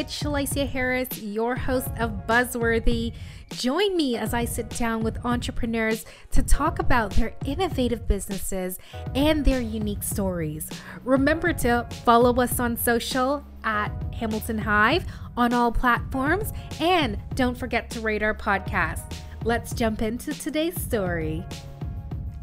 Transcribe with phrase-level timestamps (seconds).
[0.00, 3.12] It's Shalicia Harris, your host of Buzzworthy.
[3.50, 8.78] Join me as I sit down with entrepreneurs to talk about their innovative businesses
[9.14, 10.70] and their unique stories.
[11.04, 15.04] Remember to follow us on social at Hamilton Hive
[15.36, 19.02] on all platforms and don't forget to rate our podcast.
[19.44, 21.44] Let's jump into today's story.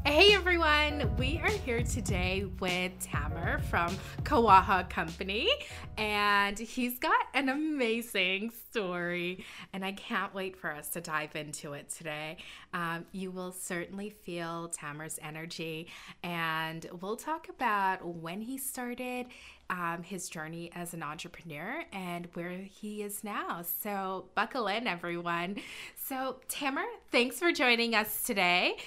[0.08, 3.94] Hey everyone, we are here today with Tamir from
[4.24, 5.50] Kahawa Company,
[5.98, 9.44] and he's got an amazing story,
[9.74, 12.38] and I can't wait for us to dive into it today.
[12.74, 15.90] Um, you will certainly feel Tamir's energy,
[16.24, 19.28] and we'll talk about when he started.
[19.70, 23.66] Um, his journey as an entrepreneur and where he is now.
[23.82, 25.58] So, buckle in, everyone.
[25.98, 28.78] So, Tamir, thanks for joining us today.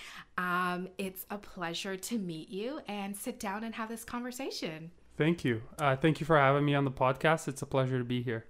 [0.40, 4.90] Um, it's a pleasure to meet you and sit down and have this conversation.
[5.18, 5.60] Thank you.
[5.78, 7.46] Uh, thank you for having me on the podcast.
[7.46, 8.46] It's a pleasure to be here.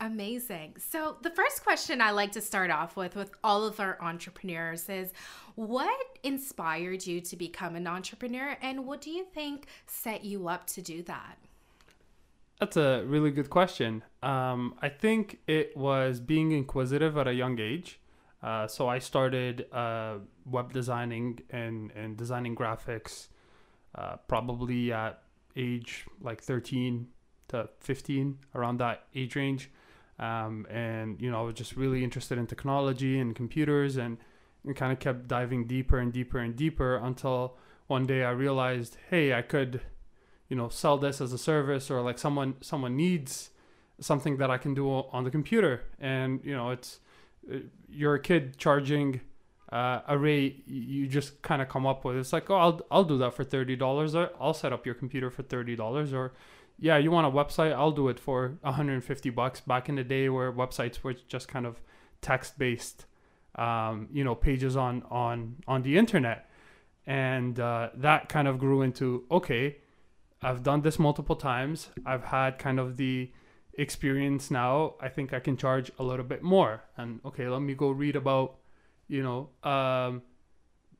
[0.00, 0.76] Amazing.
[0.78, 4.88] So, the first question I like to start off with with all of our entrepreneurs
[4.88, 5.12] is
[5.54, 10.66] what inspired you to become an entrepreneur and what do you think set you up
[10.68, 11.36] to do that?
[12.58, 14.02] That's a really good question.
[14.22, 18.00] Um, I think it was being inquisitive at a young age.
[18.44, 23.28] Uh, so I started uh, web designing and, and designing graphics
[23.94, 25.22] uh, probably at
[25.56, 27.06] age like 13
[27.48, 29.70] to 15, around that age range.
[30.18, 34.18] Um, and, you know, I was just really interested in technology and computers and,
[34.62, 37.56] and kind of kept diving deeper and deeper and deeper until
[37.86, 39.80] one day I realized, hey, I could,
[40.50, 43.50] you know, sell this as a service or like someone someone needs
[44.00, 45.84] something that I can do on the computer.
[45.98, 47.00] And, you know, it's,
[47.88, 49.20] you're a kid charging
[49.72, 52.16] uh, a rate you just kind of come up with.
[52.16, 54.14] It's like, oh, I'll I'll do that for thirty dollars.
[54.14, 56.12] I'll set up your computer for thirty dollars.
[56.12, 56.32] Or,
[56.78, 57.72] yeah, you want a website?
[57.72, 59.60] I'll do it for hundred and fifty bucks.
[59.60, 61.80] Back in the day, where websites were just kind of
[62.20, 63.06] text based,
[63.56, 66.48] um, you know, pages on on on the internet,
[67.06, 69.78] and uh, that kind of grew into okay,
[70.40, 71.88] I've done this multiple times.
[72.06, 73.32] I've had kind of the
[73.78, 76.84] experience now, I think I can charge a little bit more.
[76.96, 78.56] And okay, let me go read about,
[79.08, 80.22] you know, um,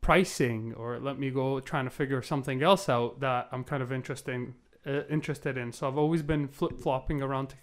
[0.00, 3.92] pricing, or let me go trying to figure something else out that I'm kind of
[3.92, 4.54] interesting
[4.86, 5.72] uh, interested in.
[5.72, 7.56] So I've always been flip flopping around te-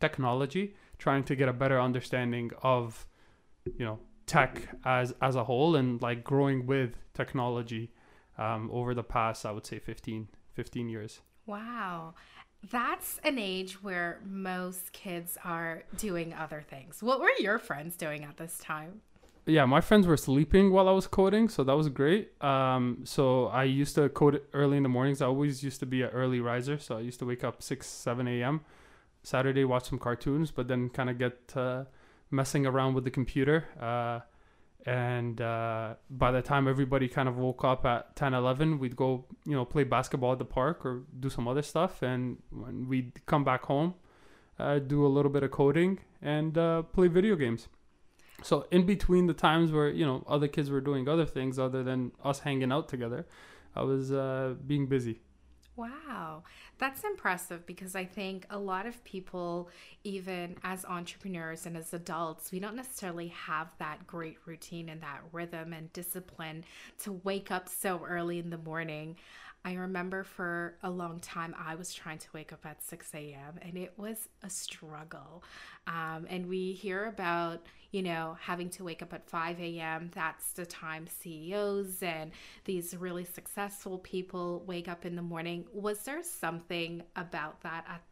[0.00, 3.06] technology, trying to get a better understanding of,
[3.64, 7.90] you know, tech as as a whole, and like growing with technology
[8.36, 11.20] um, over the past, I would say 15, 15 years.
[11.46, 12.14] Wow
[12.70, 17.02] that's an age where most kids are doing other things.
[17.02, 19.02] What were your friends doing at this time?
[19.46, 22.32] Yeah, my friends were sleeping while I was coding, so that was great.
[22.42, 25.22] Um, so I used to code early in the mornings.
[25.22, 27.86] I always used to be an early riser, so I used to wake up six,
[27.86, 28.60] seven a.m.
[29.22, 31.84] Saturday, watch some cartoons, but then kind of get uh,
[32.30, 33.64] messing around with the computer.
[33.80, 34.20] Uh,
[34.86, 39.24] and uh, by the time everybody kind of woke up at 10 11 we'd go
[39.44, 42.02] you know play basketball at the park or do some other stuff.
[42.02, 43.94] And when we'd come back home
[44.58, 47.68] uh, do a little bit of coding and uh, play video games.
[48.42, 51.82] So in between the times where you know other kids were doing other things other
[51.82, 53.26] than us hanging out together
[53.74, 55.20] i was uh, being busy
[55.78, 56.42] Wow,
[56.78, 59.70] that's impressive because I think a lot of people,
[60.02, 65.20] even as entrepreneurs and as adults, we don't necessarily have that great routine and that
[65.30, 66.64] rhythm and discipline
[67.04, 69.16] to wake up so early in the morning.
[69.64, 73.60] I remember for a long time I was trying to wake up at 6 a.m.
[73.62, 75.44] and it was a struggle.
[75.86, 80.10] Um, and we hear about, you know, having to wake up at 5 a.m.
[80.14, 82.32] That's the time CEOs and
[82.64, 85.64] these really successful people wake up in the morning.
[85.72, 88.02] Was there something about that at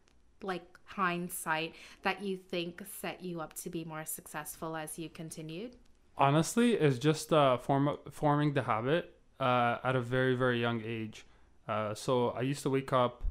[0.43, 5.75] like hindsight that you think set you up to be more successful as you continued?
[6.17, 11.25] Honestly, it's just uh, form- forming the habit uh, at a very, very young age.
[11.67, 13.23] Uh, so I used to wake up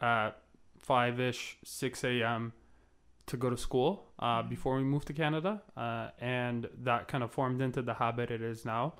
[0.00, 0.38] at
[0.78, 2.52] 5 ish, 6 a.m.
[3.26, 4.48] to go to school uh, mm-hmm.
[4.48, 5.62] before we moved to Canada.
[5.76, 8.94] Uh, and that kind of formed into the habit it is now.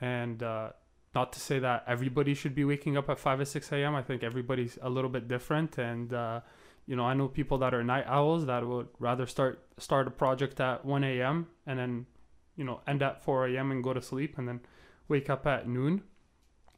[0.00, 0.70] And uh,
[1.14, 3.94] not to say that everybody should be waking up at 5 or 6 a.m.
[3.94, 5.78] I think everybody's a little bit different.
[5.78, 6.40] And, uh,
[6.86, 10.10] you know, I know people that are night owls that would rather start start a
[10.10, 11.46] project at 1 a.m.
[11.66, 12.06] and then,
[12.56, 13.72] you know, end at 4 a.m.
[13.72, 14.60] and go to sleep and then
[15.08, 16.02] wake up at noon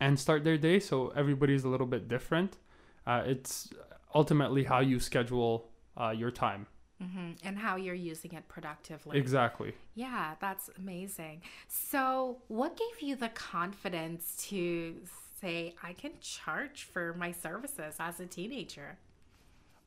[0.01, 0.81] and start their day.
[0.81, 2.59] So everybody's a little bit different.
[3.07, 3.71] Uh, it's
[4.15, 6.67] ultimately how you schedule uh, your time.
[7.03, 7.31] Mm-hmm.
[7.45, 9.19] And how you're using it productively.
[9.19, 9.75] Exactly.
[9.95, 11.43] Yeah, that's amazing.
[11.69, 14.97] So, what gave you the confidence to
[15.41, 18.99] say, I can charge for my services as a teenager?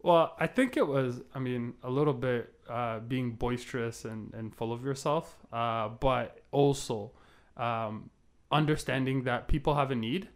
[0.03, 4.53] Well, I think it was, I mean, a little bit uh, being boisterous and, and
[4.53, 7.11] full of yourself, uh, but also
[7.57, 8.11] um,
[8.51, 10.29] understanding that people have a need.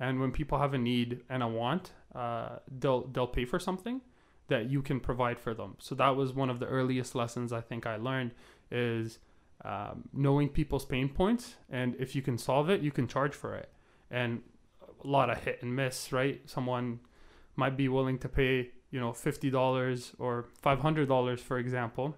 [0.00, 4.00] And when people have a need and a want, uh, they'll, they'll pay for something
[4.52, 5.76] that you can provide for them.
[5.78, 8.32] So that was one of the earliest lessons I think I learned
[8.70, 9.18] is
[9.64, 11.56] um, knowing people's pain points.
[11.70, 13.70] And if you can solve it, you can charge for it.
[14.10, 14.42] And
[15.02, 16.40] a lot of hit and miss, right?
[16.46, 17.00] Someone
[17.56, 22.16] might be willing to pay you know $50 or $500 for example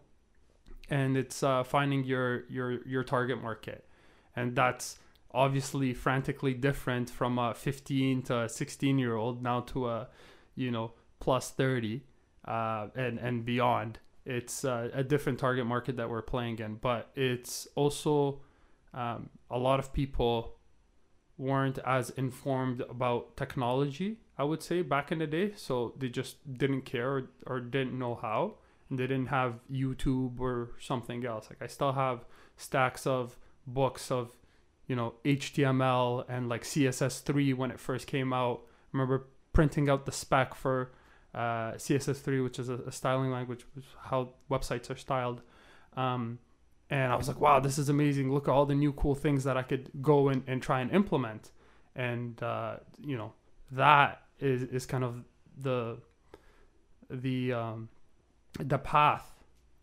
[0.91, 3.89] and it's uh, finding your your your target market
[4.37, 4.99] and that's
[5.33, 10.09] obviously frantically different from a 15 to a 16 year old now to a
[10.55, 12.03] you know plus 30
[12.45, 17.11] uh, and and beyond it's uh, a different target market that we're playing in but
[17.15, 18.41] it's also
[18.93, 20.57] um, a lot of people
[21.37, 25.53] weren't as informed about technology I would say back in the day.
[25.57, 28.57] So they just didn't care or, or didn't know how.
[28.91, 31.49] And they didn't have YouTube or something else.
[31.51, 32.25] Like I still have
[32.57, 34.33] stacks of books of,
[34.87, 38.63] you know, HTML and like CSS3 when it first came out.
[38.65, 40.93] I remember printing out the spec for
[41.35, 43.65] uh, CSS3, which is a, a, styling language,
[44.03, 45.43] how websites are styled.
[45.97, 46.39] Um,
[46.91, 48.33] and I was like, wow, this is amazing.
[48.33, 50.91] Look at all the new cool things that I could go and, and try and
[50.93, 51.51] implement.
[51.97, 53.33] And, uh, you know,
[53.73, 55.25] that is is kind of
[55.59, 55.99] the
[57.11, 57.89] the um,
[58.59, 59.31] the path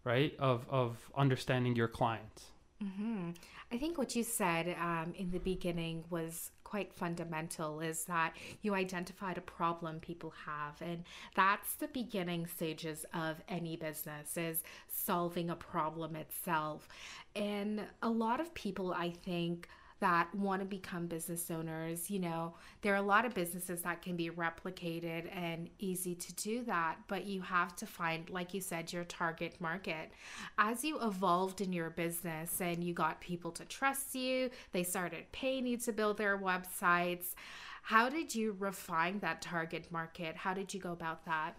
[0.03, 2.45] right of of understanding your clients
[2.83, 3.31] mm-hmm.
[3.71, 8.31] i think what you said um, in the beginning was quite fundamental is that
[8.61, 11.03] you identified a problem people have and
[11.35, 16.87] that's the beginning stages of any business is solving a problem itself.
[17.35, 19.67] And a lot of people i think
[20.01, 22.09] that want to become business owners.
[22.09, 26.33] You know, there are a lot of businesses that can be replicated and easy to
[26.33, 30.11] do that, but you have to find, like you said, your target market.
[30.57, 35.31] As you evolved in your business and you got people to trust you, they started
[35.31, 37.35] paying you to build their websites.
[37.83, 40.35] How did you refine that target market?
[40.35, 41.55] How did you go about that?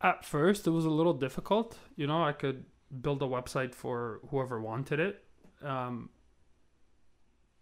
[0.00, 1.76] At first, it was a little difficult.
[1.96, 2.66] You know, I could
[3.00, 5.24] build a website for whoever wanted it
[5.62, 6.10] um,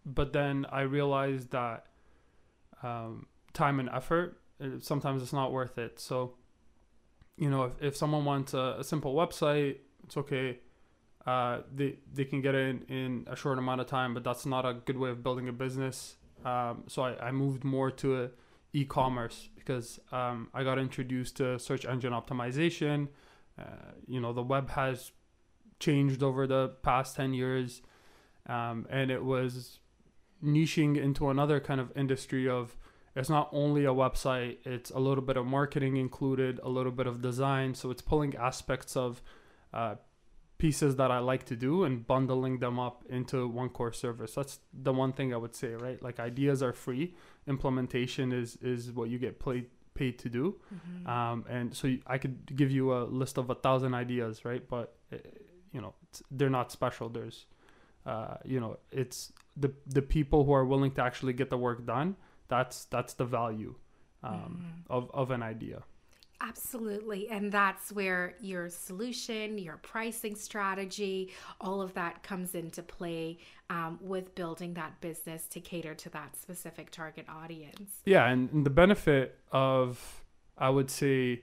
[0.05, 1.85] but then I realized that
[2.83, 4.39] um, time and effort
[4.79, 5.99] sometimes it's not worth it.
[5.99, 6.33] So,
[7.37, 10.59] you know, if, if someone wants a, a simple website, it's okay.
[11.25, 14.45] Uh, they they can get it in, in a short amount of time, but that's
[14.45, 16.15] not a good way of building a business.
[16.45, 18.29] Um, so I, I moved more to
[18.73, 23.09] e-commerce because um, I got introduced to search engine optimization.
[23.59, 23.63] Uh,
[24.07, 25.11] you know, the web has
[25.79, 27.81] changed over the past 10 years
[28.47, 29.79] um, and it was
[30.43, 32.75] niching into another kind of industry of
[33.15, 37.07] it's not only a website it's a little bit of marketing included a little bit
[37.07, 37.73] of design.
[37.73, 39.21] So it's pulling aspects of
[39.73, 39.95] uh,
[40.59, 44.33] pieces that i like to do and bundling them up into one core service.
[44.35, 46.01] That's the one thing i would say right?
[46.01, 47.15] Like ideas are free.
[47.47, 49.65] Implementation is is what you get paid
[49.95, 50.55] paid to do.
[50.73, 51.09] Mm-hmm.
[51.09, 54.67] um, and so i could give you a list of a thousand ideas right?
[54.67, 55.17] But eh,
[55.77, 55.93] you know
[56.31, 57.45] they're not special there's
[58.07, 61.85] uh, you know it's the the people who are willing to actually get the work
[61.85, 62.15] done
[62.47, 63.75] that's that's the value
[64.23, 64.91] um, mm-hmm.
[64.91, 65.83] of, of an idea
[66.39, 67.29] Absolutely.
[67.29, 73.39] And that's where your solution, your pricing strategy, all of that comes into play
[73.71, 78.01] um, with building that business to cater to that specific target audience.
[78.05, 78.27] Yeah.
[78.27, 80.23] And, and the benefit of,
[80.55, 81.41] I would say,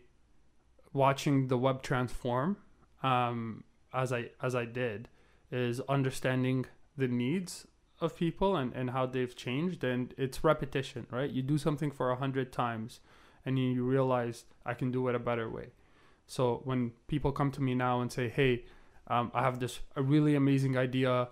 [0.93, 2.57] watching the web transform
[3.03, 5.09] um, as I as I did
[5.51, 7.67] is understanding the needs
[8.01, 9.85] of people and, and how they've changed.
[9.85, 11.31] And it's repetition right?
[11.31, 13.01] You do something for a hundred times
[13.47, 15.69] and you realize i can do it a better way.
[16.27, 18.65] So when people come to me now and say hey
[19.07, 21.29] um, i have this a really amazing idea.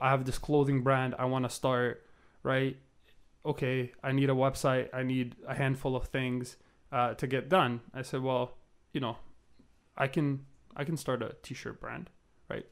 [0.00, 2.06] I have this clothing brand i want to start
[2.42, 2.76] right?
[3.44, 4.88] Okay i need a website.
[4.92, 6.56] I need a handful of things
[6.90, 7.80] uh, to get done.
[7.92, 8.56] I said well
[8.92, 9.16] you know
[9.96, 10.46] i can
[10.76, 12.10] i can start a t-shirt brand
[12.48, 12.66] right?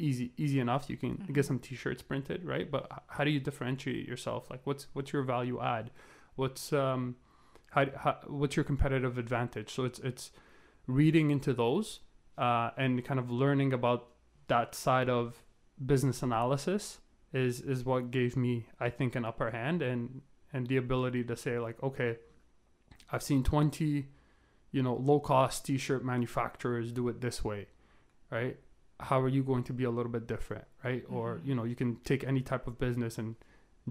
[0.00, 0.88] easy easy enough.
[0.88, 1.32] You can mm-hmm.
[1.32, 2.70] get some t-shirts printed right?
[2.70, 4.50] But how do you differentiate yourself?
[4.50, 5.90] Like what's what's your value add?
[6.36, 7.16] What's um
[7.70, 9.70] how, how what's your competitive advantage?
[9.70, 10.32] So it's it's
[10.86, 12.00] reading into those
[12.36, 14.08] uh, and kind of learning about
[14.48, 15.42] that side of
[15.84, 16.98] business analysis
[17.32, 20.20] is is what gave me i think an upper hand and
[20.52, 22.18] and the ability to say like okay
[23.12, 24.08] i've seen 20
[24.72, 27.66] you know low cost t-shirt manufacturers do it this way
[28.30, 28.58] right
[29.00, 31.14] how are you going to be a little bit different right mm-hmm.
[31.14, 33.36] or you know you can take any type of business and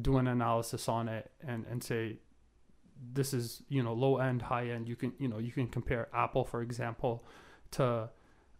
[0.02, 2.18] do an analysis on it and and say
[3.14, 4.88] this is you know low end, high end.
[4.88, 7.24] You can you know you can compare Apple, for example,
[7.72, 8.10] to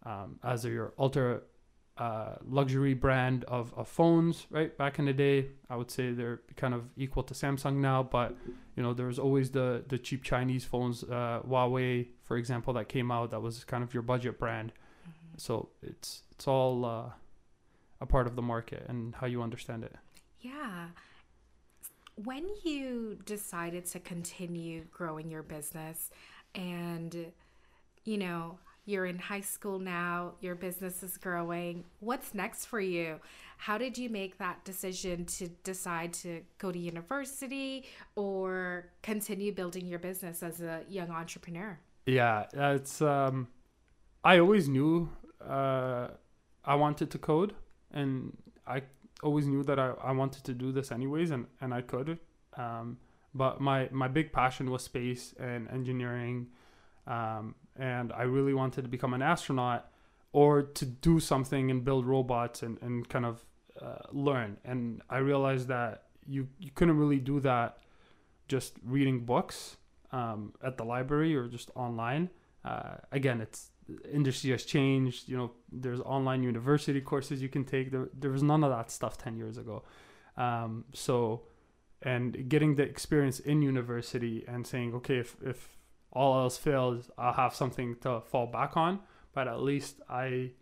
[0.04, 1.40] um, as your ultra
[2.00, 4.76] uh, luxury brand of, of phones, right?
[4.78, 8.34] Back in the day, I would say they're kind of equal to Samsung now, but
[8.74, 13.10] you know, there's always the the cheap Chinese phones, uh, Huawei, for example, that came
[13.10, 14.72] out that was kind of your budget brand.
[14.72, 15.34] Mm-hmm.
[15.36, 17.10] So it's it's all uh,
[18.00, 19.94] a part of the market and how you understand it.
[20.40, 20.86] Yeah.
[22.14, 26.10] When you decided to continue growing your business
[26.54, 27.32] and
[28.04, 28.58] you know,
[28.90, 31.84] you're in high school now, your business is growing.
[32.00, 33.20] What's next for you?
[33.56, 39.86] How did you make that decision to decide to go to university or continue building
[39.86, 41.78] your business as a young entrepreneur?
[42.06, 43.48] Yeah, it's um
[44.24, 45.10] I always knew
[45.46, 46.08] uh
[46.64, 47.54] I wanted to code
[47.92, 48.82] and I
[49.22, 52.18] always knew that I, I wanted to do this anyways and, and I could.
[52.56, 52.98] Um
[53.34, 56.48] but my my big passion was space and engineering
[57.06, 59.90] um, and I really wanted to become an astronaut
[60.32, 63.44] or to do something and build robots and, and kind of
[63.80, 64.58] uh, learn.
[64.64, 67.78] And I realized that you, you couldn't really do that
[68.46, 69.78] just reading books
[70.12, 72.28] um, at the library or just online.
[72.64, 73.70] Uh, again, it's
[74.12, 75.28] industry has changed.
[75.28, 77.90] You know, there's online university courses you can take.
[77.90, 79.84] There, there was none of that stuff 10 years ago.
[80.36, 81.42] Um, so,
[82.02, 85.79] and getting the experience in university and saying, okay, if, if
[86.12, 89.00] all else fails, I'll have something to fall back on.
[89.32, 90.52] But at least I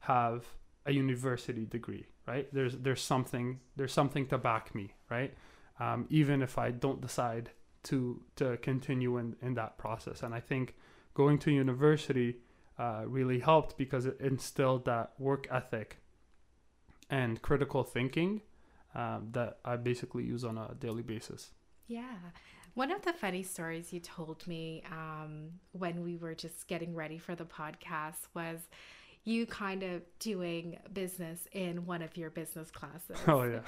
[0.00, 0.46] have
[0.86, 2.48] a university degree, right?
[2.52, 5.34] There's there's something there's something to back me, right?
[5.78, 7.50] Um, even if I don't decide
[7.84, 10.22] to to continue in, in that process.
[10.22, 10.74] And I think
[11.14, 12.36] going to university
[12.78, 15.98] uh, really helped because it instilled that work ethic
[17.10, 18.42] and critical thinking
[18.94, 21.50] um, that I basically use on a daily basis.
[21.86, 22.16] Yeah.
[22.74, 27.18] One of the funny stories you told me um, when we were just getting ready
[27.18, 28.58] for the podcast was
[29.22, 33.16] you kind of doing business in one of your business classes.
[33.28, 33.60] Oh yeah.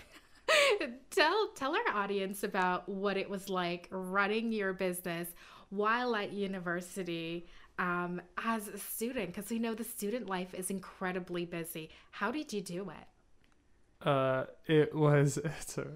[1.10, 5.28] tell tell our audience about what it was like running your business
[5.70, 7.46] while at university
[7.78, 11.90] um, as a student because we know the student life is incredibly busy.
[12.10, 14.06] How did you do it?
[14.06, 15.86] Uh, it was it's a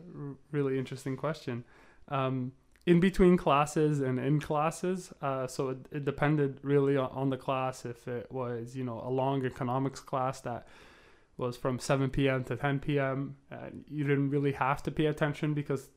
[0.52, 1.64] really interesting question.
[2.08, 2.52] Um,
[2.90, 5.12] in between classes and in classes.
[5.22, 7.84] Uh, so it, it depended really on, the class.
[7.84, 10.66] If it was, you know, a long economics class that
[11.36, 12.42] was from 7 p.m.
[12.44, 13.36] to 10 p.m.,
[13.88, 15.88] you didn't really have to pay attention because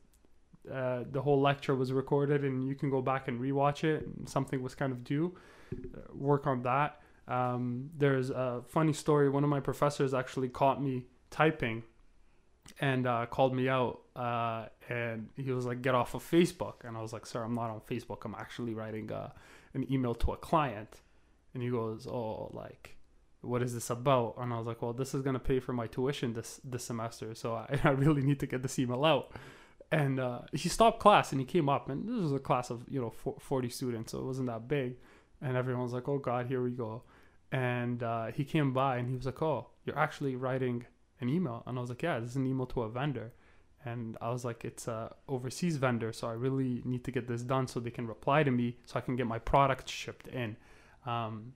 [0.72, 4.06] uh, the whole lecture was recorded and you can go back and rewatch it.
[4.06, 5.34] And something was kind of due.
[5.72, 7.00] Uh, work on that.
[7.26, 9.28] Um, there's a funny story.
[9.30, 11.82] One of my professors actually caught me typing
[12.80, 16.84] and uh, called me out uh, and he was like get off of facebook.
[16.84, 18.24] And i was like sir i'm not on facebook.
[18.24, 19.30] I'm actually writing uh,
[19.74, 21.00] an email to a client.
[21.52, 22.96] And he goes oh like
[23.40, 24.36] what is this about?
[24.38, 26.84] And i was like well this is going to pay for my tuition this this
[26.84, 29.32] semester so i, I really need to get this email out.
[29.92, 32.84] And uh, he stopped class and he came up and this was a class of
[32.88, 34.96] you know 40 students so it wasn't that big.
[35.42, 37.02] And everyone was like oh god here we go.
[37.52, 40.86] And uh, he came by and he was like oh you're actually writing
[41.24, 43.32] an email and i was like yeah this is an email to a vendor.
[43.86, 47.42] And i was like it's a overseas vendor so i really need to get this
[47.54, 50.56] done so they can reply to me so i can get my product shipped in.
[51.04, 51.52] Um,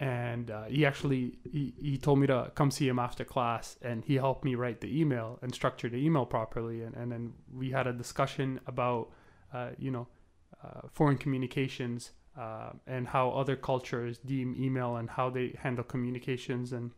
[0.00, 4.04] and uh, he actually he, he told me to come see him after class and
[4.04, 7.70] he helped me write the email and structure the email properly and, and then we
[7.70, 9.10] had a discussion about
[9.52, 10.06] uh, you know
[10.64, 16.72] uh, foreign communications uh, and how other cultures deem email and how they handle communications
[16.72, 16.90] and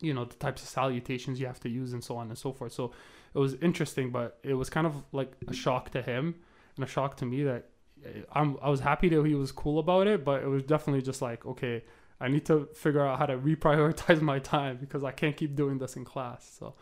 [0.00, 2.52] you know the types of salutations you have to use and so on and so
[2.52, 2.72] forth.
[2.72, 2.92] So
[3.36, 6.34] it was interesting but it was kind of like a shock to him
[6.74, 7.68] and a shock to me that
[8.04, 11.02] eh, I'm, i was happy that he was cool about it but it was definitely
[11.02, 11.84] just like okay
[12.18, 15.78] i need to figure out how to reprioritize my time because i can't keep doing
[15.78, 16.56] this in class.
[16.58, 16.74] So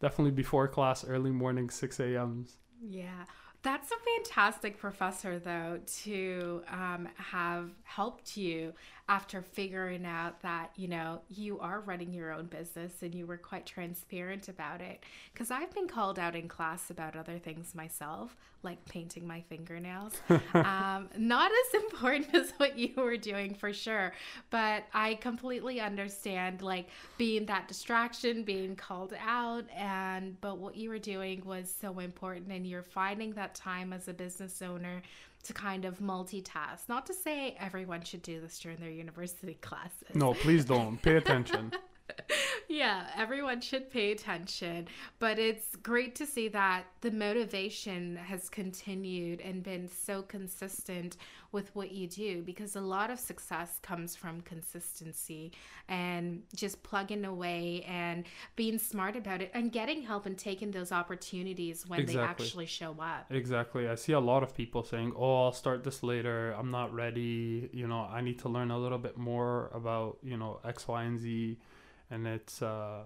[0.00, 3.24] definitely before class early morning 6 a.m.s yeah.
[3.62, 8.72] That's a fantastic professor, though, to um, have helped you
[9.08, 13.38] after figuring out that, you know, you are running your own business and you were
[13.38, 15.02] quite transparent about it.
[15.32, 20.12] Because I've been called out in class about other things myself, like painting my fingernails.
[20.54, 24.12] um, not as important as what you were doing for sure,
[24.50, 30.90] but I completely understand, like, being that distraction, being called out, and but what you
[30.90, 35.02] were doing was so important, and you're finding that time as a business owner
[35.48, 36.88] to kind of multitask.
[36.88, 40.14] Not to say everyone should do this during their university classes.
[40.14, 41.00] No, please don't.
[41.02, 41.72] Pay attention.
[42.68, 44.88] yeah, everyone should pay attention.
[45.18, 51.16] But it's great to see that the motivation has continued and been so consistent
[51.50, 55.50] with what you do because a lot of success comes from consistency
[55.88, 58.24] and just plugging away and
[58.54, 62.22] being smart about it and getting help and taking those opportunities when exactly.
[62.22, 63.26] they actually show up.
[63.30, 63.88] Exactly.
[63.88, 66.52] I see a lot of people saying, "Oh, I'll start this later.
[66.52, 67.70] I'm not ready.
[67.72, 71.02] You know, I need to learn a little bit more about, you know, X, Y,
[71.02, 71.56] and Z."
[72.10, 73.04] And it's uh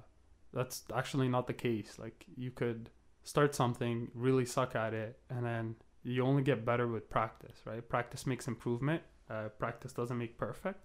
[0.52, 1.98] that's actually not the case.
[1.98, 2.90] Like you could
[3.24, 7.86] start something, really suck at it, and then you only get better with practice, right?
[7.88, 9.02] Practice makes improvement.
[9.30, 10.80] Uh, practice doesn't make perfect.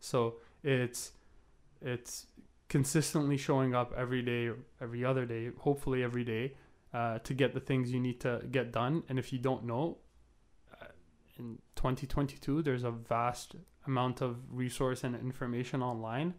[0.00, 1.12] So it's
[1.82, 2.26] it's
[2.68, 6.54] consistently showing up every day, every other day, hopefully every day,
[6.92, 9.02] uh, to get the things you need to get done.
[9.08, 9.98] And if you don't know,
[10.80, 10.86] uh,
[11.38, 13.54] in 2022, there's a vast
[13.86, 16.34] amount of resource and information online.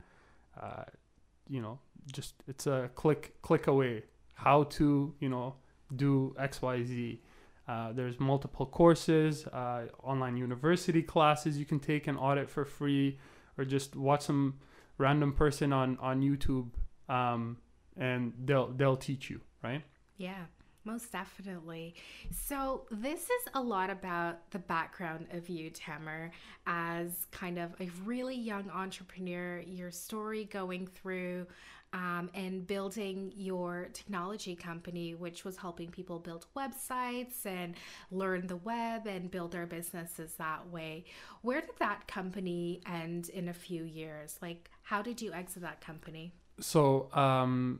[1.47, 1.79] You know,
[2.11, 4.03] just it's a click click away.
[4.33, 5.55] How to you know
[5.95, 7.21] do X Y Z
[7.67, 13.17] uh, there's multiple courses, uh, online university classes you can take and audit for free,
[13.57, 14.59] or just watch some
[14.99, 16.69] random person on on YouTube,
[17.09, 17.57] um,
[17.97, 19.81] and they'll they'll teach you, right?
[20.17, 20.45] Yeah,
[20.85, 21.95] most definitely.
[22.31, 26.31] So this is a lot about the background of you, Tamir,
[26.67, 29.59] as kind of a really young entrepreneur.
[29.59, 31.47] Your story going through
[31.95, 37.75] um, and building your technology company, which was helping people build websites and
[38.11, 41.05] learn the web and build their businesses that way.
[41.41, 44.37] Where did that company end in a few years?
[44.41, 46.33] Like, how did you exit that company?
[46.59, 47.79] So, um,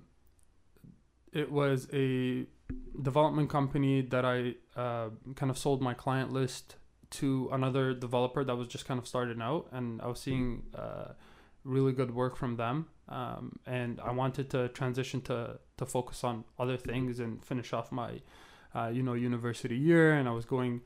[1.34, 2.48] it was a
[3.02, 6.76] development company that I uh, kind of sold my client list
[7.12, 11.14] to another developer that was just kind of starting out, and I was seeing uh,
[11.64, 16.46] really good work from them um, and I wanted to transition to to focus on
[16.58, 18.22] other things and finish off my
[18.74, 20.82] uh, you know university year and I was going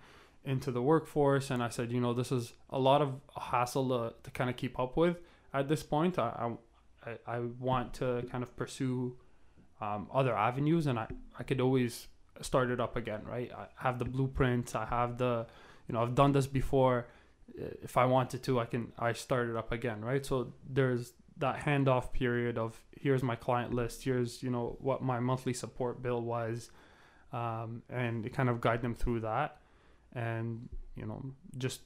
[0.45, 4.13] into the workforce and I said you know this is a lot of hassle to,
[4.23, 5.17] to kind of keep up with.
[5.53, 6.51] At this point I,
[7.05, 9.17] I, I want to kind of pursue
[9.81, 12.07] um, other avenues and I, I could always
[12.41, 13.51] start it up again right?
[13.55, 15.45] I have the blueprints I have the
[15.87, 17.07] you know I've done this before.
[17.55, 20.25] If I wanted to I can I start it up again right?
[20.25, 25.19] So there's that handoff period of here's my client list, here's you know what my
[25.19, 26.69] monthly support bill was,
[27.33, 29.57] um, and it kind of guide them through that,
[30.13, 31.23] and you know
[31.57, 31.81] just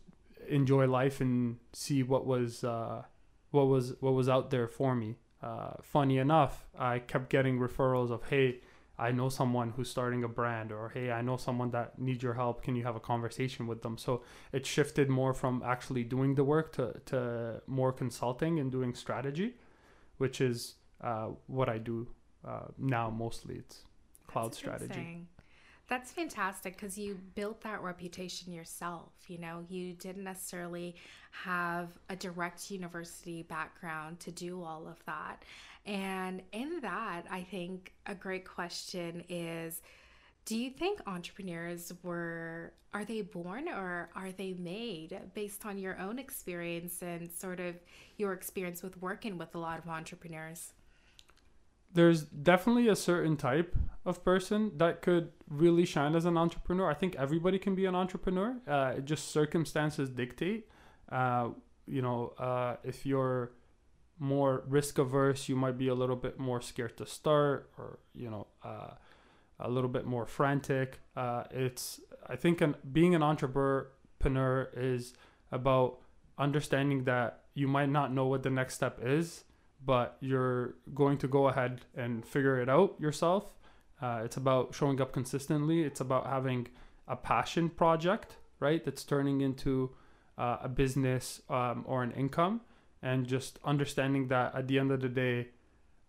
[0.50, 3.04] enjoy life and see what was uh,
[3.52, 5.16] what was what was out there for me.
[5.44, 8.62] Uh, funny enough, I kept getting referrals of hey
[8.98, 12.36] I know someone who's starting a brand, or hey, I know someone that needs your
[12.36, 12.62] help.
[12.62, 13.98] Can you have a conversation with them?
[13.98, 18.94] So it shifted more from actually doing the work to, to more consulting and doing
[18.94, 19.56] strategy,
[20.18, 22.08] which is uh, what I do
[22.48, 23.56] uh, now mostly.
[23.56, 23.84] It's
[24.28, 25.26] cloud strategy.
[25.90, 29.12] That's fantastic because you built that reputation yourself.
[29.28, 30.96] You know, you didn't necessarily
[31.32, 35.44] have a direct university background to do all of that.
[35.86, 39.82] And in that, I think a great question is
[40.46, 45.98] do you think entrepreneurs were are they born or are they made based on your
[46.00, 47.76] own experience and sort of
[48.18, 50.74] your experience with working with a lot of entrepreneurs?
[51.94, 53.76] There's definitely a certain type
[54.06, 56.90] of person that could really shine as an entrepreneur.
[56.90, 58.58] I think everybody can be an entrepreneur.
[58.68, 60.68] Uh, just circumstances dictate.
[61.10, 61.50] Uh,
[61.86, 63.52] you know, uh, if you're
[64.20, 68.30] more risk averse, you might be a little bit more scared to start, or you
[68.30, 68.92] know, uh,
[69.60, 71.00] a little bit more frantic.
[71.16, 75.14] Uh, it's I think an, being an entrepreneur is
[75.52, 76.00] about
[76.38, 79.44] understanding that you might not know what the next step is,
[79.86, 83.54] but you're going to go ahead and figure it out yourself.
[84.02, 85.84] Uh, it's about showing up consistently.
[85.84, 86.68] It's about having
[87.08, 88.84] a passion project, right?
[88.84, 89.92] That's turning into
[90.38, 92.62] uh, a business um, or an income
[93.02, 95.50] and just understanding that at the end of the day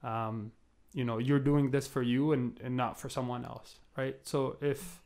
[0.03, 0.53] um,
[0.95, 4.57] you know you're doing this for you and, and not for someone else right so
[4.61, 5.03] if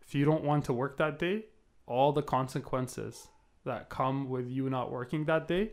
[0.00, 1.44] if you don't want to work that day
[1.86, 3.28] all the consequences
[3.64, 5.72] that come with you not working that day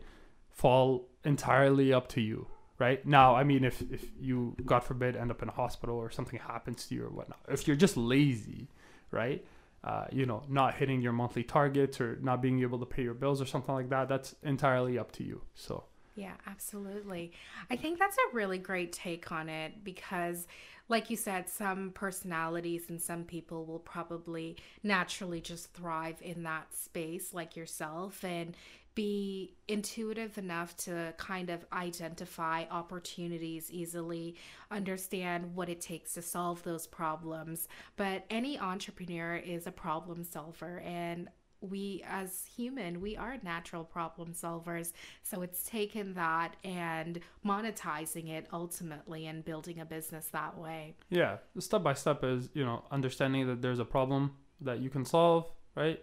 [0.50, 2.46] fall entirely up to you
[2.78, 6.10] right now i mean if if you god forbid end up in a hospital or
[6.10, 8.68] something happens to you or whatnot if you're just lazy
[9.10, 9.44] right
[9.84, 13.14] uh, you know, not hitting your monthly targets or not being able to pay your
[13.14, 15.40] bills or something like that, that's entirely up to you.
[15.54, 17.32] So, yeah, absolutely.
[17.68, 20.46] I think that's a really great take on it because,
[20.88, 26.72] like you said, some personalities and some people will probably naturally just thrive in that
[26.76, 28.56] space, like yourself, and
[28.94, 34.36] be intuitive enough to kind of identify opportunities easily,
[34.70, 37.68] understand what it takes to solve those problems.
[37.96, 40.80] But any entrepreneur is a problem solver.
[40.80, 41.28] And
[41.62, 48.46] we as human we are natural problem solvers so it's taken that and monetizing it
[48.52, 53.46] ultimately and building a business that way yeah step by step is you know understanding
[53.46, 56.02] that there's a problem that you can solve right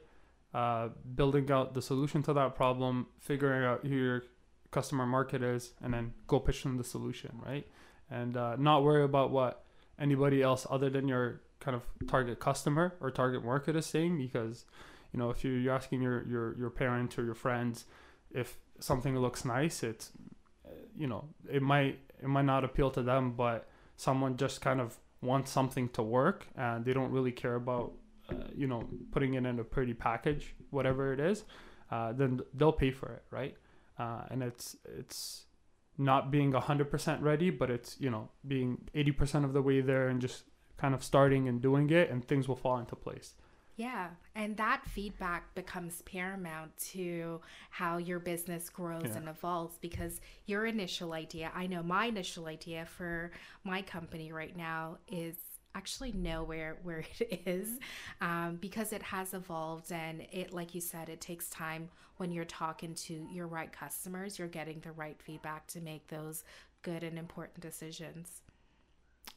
[0.53, 4.23] uh, building out the solution to that problem figuring out who your
[4.71, 7.67] customer market is and then go pitch them the solution right?
[8.11, 9.63] And uh, not worry about what
[9.99, 14.65] anybody else other than your kind of target customer or target market is saying because
[15.13, 17.85] you know if you're asking your your your parents or your friends
[18.31, 20.11] if something looks nice it's
[20.97, 24.97] you know it might it might not appeal to them but someone just kind of
[25.21, 27.91] wants something to work and they don't really care about
[28.31, 31.43] uh, you know putting it in a pretty package whatever it is
[31.91, 33.55] uh, then they'll pay for it right
[33.97, 35.45] uh, and it's it's
[35.97, 40.21] not being 100% ready but it's you know being 80% of the way there and
[40.21, 40.43] just
[40.77, 43.33] kind of starting and doing it and things will fall into place
[43.79, 47.39] yeah, and that feedback becomes paramount to
[47.69, 49.15] how your business grows yeah.
[49.15, 53.31] and evolves because your initial idea, I know my initial idea for
[53.63, 55.37] my company right now is
[55.75, 57.79] actually know where where it is
[58.21, 62.45] um, because it has evolved and it like you said it takes time when you're
[62.45, 66.43] talking to your right customers you're getting the right feedback to make those
[66.81, 68.41] good and important decisions.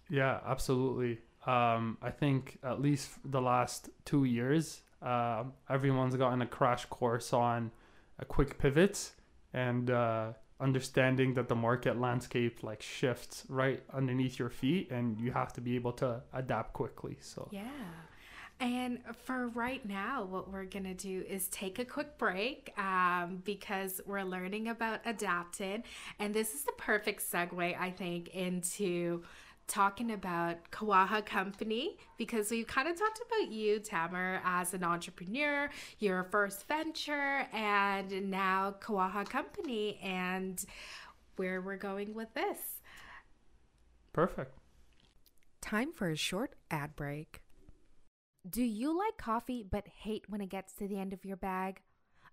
[0.08, 1.18] Yeah absolutely.
[1.46, 7.32] Um, I think at least the last two years, uh, everyone's gotten a crash course
[7.32, 7.72] on
[8.20, 9.14] a quick pivots
[9.52, 10.32] and uh,
[10.62, 15.60] understanding that the market landscape like shifts right underneath your feet, and you have to
[15.60, 17.16] be able to adapt quickly.
[17.20, 17.62] So yeah.
[18.60, 23.42] And for right now, what we're going to do is take a quick break um,
[23.44, 25.82] because we're learning about adapted.
[26.20, 29.24] And this is the perfect segue, I think, into
[29.66, 35.70] talking about Kahawa Company because we kind of talked about you, Tamir, as an entrepreneur,
[35.98, 40.64] your first venture, and now Kahawa Company, and
[41.36, 42.80] where we're going with this.
[44.12, 44.58] Perfect.
[45.60, 47.42] Time for a short ad break.
[48.48, 51.80] Do you like coffee but hate when it gets to the end of your bag?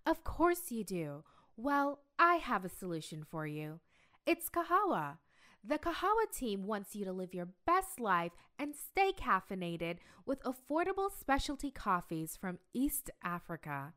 [0.04, 1.24] Of course you do.
[1.56, 3.80] Well, I have a solution for you.
[4.26, 5.18] It's Kahawa.
[5.62, 11.10] The Kahawa team wants you to live your best life and stay caffeinated with affordable
[11.10, 13.92] specialty coffees from East Africa.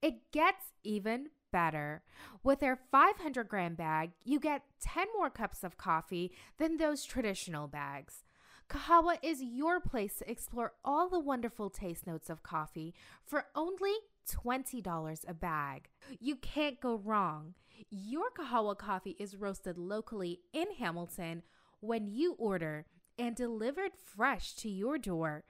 [0.00, 2.02] It gets even better.
[2.44, 7.66] With their 500 gram bag, you get 10 more cups of coffee than those traditional
[7.66, 8.22] bags.
[8.70, 13.94] Kahawa is your place to explore all the wonderful taste notes of coffee for only
[14.30, 15.88] $20 a bag.
[16.20, 17.54] You can't go wrong.
[17.90, 21.42] Your Kahawa coffee is roasted locally in Hamilton
[21.80, 22.86] when you order
[23.18, 25.44] and delivered fresh to your door.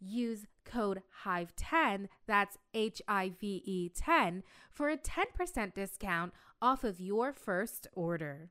[0.00, 7.00] Use code HIVE10, that's H I V E 10, for a 10% discount off of
[7.00, 8.50] your first order.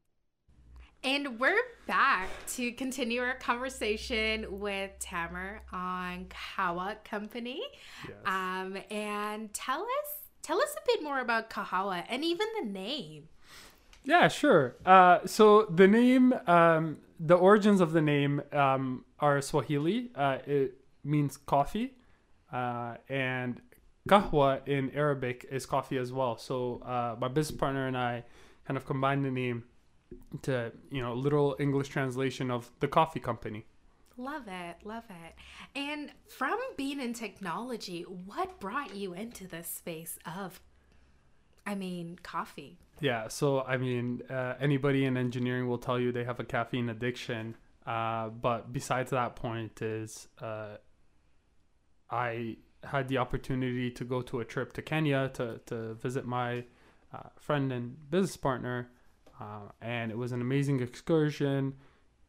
[1.04, 7.62] And we're back to continue our conversation with Tamir on Kahawa Company.
[8.06, 8.18] Yes.
[8.26, 10.19] Um, and tell us
[10.50, 13.30] tell us a bit more about Kahawa and even the name.
[14.04, 14.78] Yeah, sure.
[14.84, 20.10] Uh, so the name, um, the origins of the name um, are Swahili.
[20.16, 21.94] Uh, it means coffee,
[22.52, 23.62] uh, and
[24.08, 26.36] kahwa in Arabic is coffee as well.
[26.38, 28.24] So uh, my business partner and I
[28.66, 29.66] kind of combined the name
[30.42, 33.66] to you know literal English translation of the coffee company.
[34.20, 35.34] Love it, love it.
[35.80, 40.60] And from being in technology, what brought you into this space of,
[41.66, 42.78] I mean, coffee?
[43.00, 46.90] Yeah, so I mean, uh, anybody in engineering will tell you they have a caffeine
[46.90, 47.56] addiction.
[47.88, 50.76] Uh, but besides that point, is uh,
[52.12, 56.66] I had the opportunity to go to a trip to Kenya to to visit my
[57.14, 58.90] uh, friend and business partner
[59.40, 61.74] uh, and it was an amazing excursion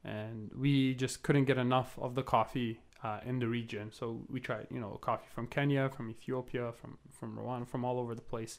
[0.04, 3.90] and we just couldn't get enough of the coffee uh, in the region.
[3.92, 7.98] So we tried you know coffee from kenya from ethiopia from from rwanda from all
[7.98, 8.58] over the place.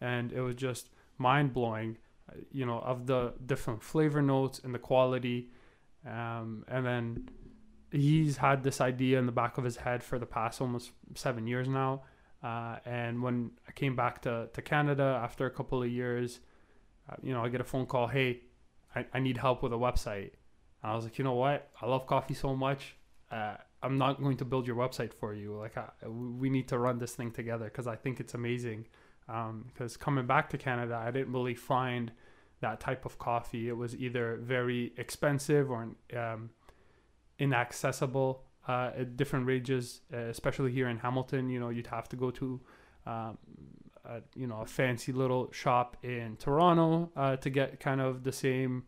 [0.00, 1.98] And it was just mind-blowing
[2.28, 5.50] uh, you know of the different flavor notes and the quality.
[6.06, 7.28] Um, and then
[7.90, 11.46] he's had this idea in the back of his head for the past almost seven
[11.46, 12.02] years now.
[12.42, 16.40] Uh, and when i came back to, to canada after a couple of years
[17.10, 18.40] uh, you know, I get a phone call, hey,
[18.94, 20.32] I, I need help with a website.
[20.82, 21.70] And I was like, you know what?
[21.80, 22.96] I love coffee so much.
[23.30, 25.56] Uh, I'm not going to build your website for you.
[25.56, 28.86] Like, I, we need to run this thing together because I think it's amazing.
[29.26, 32.12] because um, coming back to Canada, I didn't really find
[32.60, 33.68] that type of coffee.
[33.68, 36.50] It was either very expensive or um,
[37.38, 41.48] inaccessible uh, at different ranges, uh, especially here in Hamilton.
[41.48, 42.60] You know, you'd have to go to,
[43.06, 43.38] um,
[44.34, 48.84] you know, a fancy little shop in Toronto uh, to get kind of the same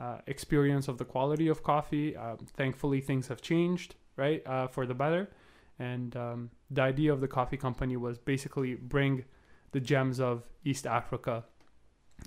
[0.00, 2.16] uh, experience of the quality of coffee.
[2.16, 5.30] Um, thankfully, things have changed, right, uh, for the better.
[5.78, 9.24] And um, the idea of the coffee company was basically bring
[9.72, 11.44] the gems of East Africa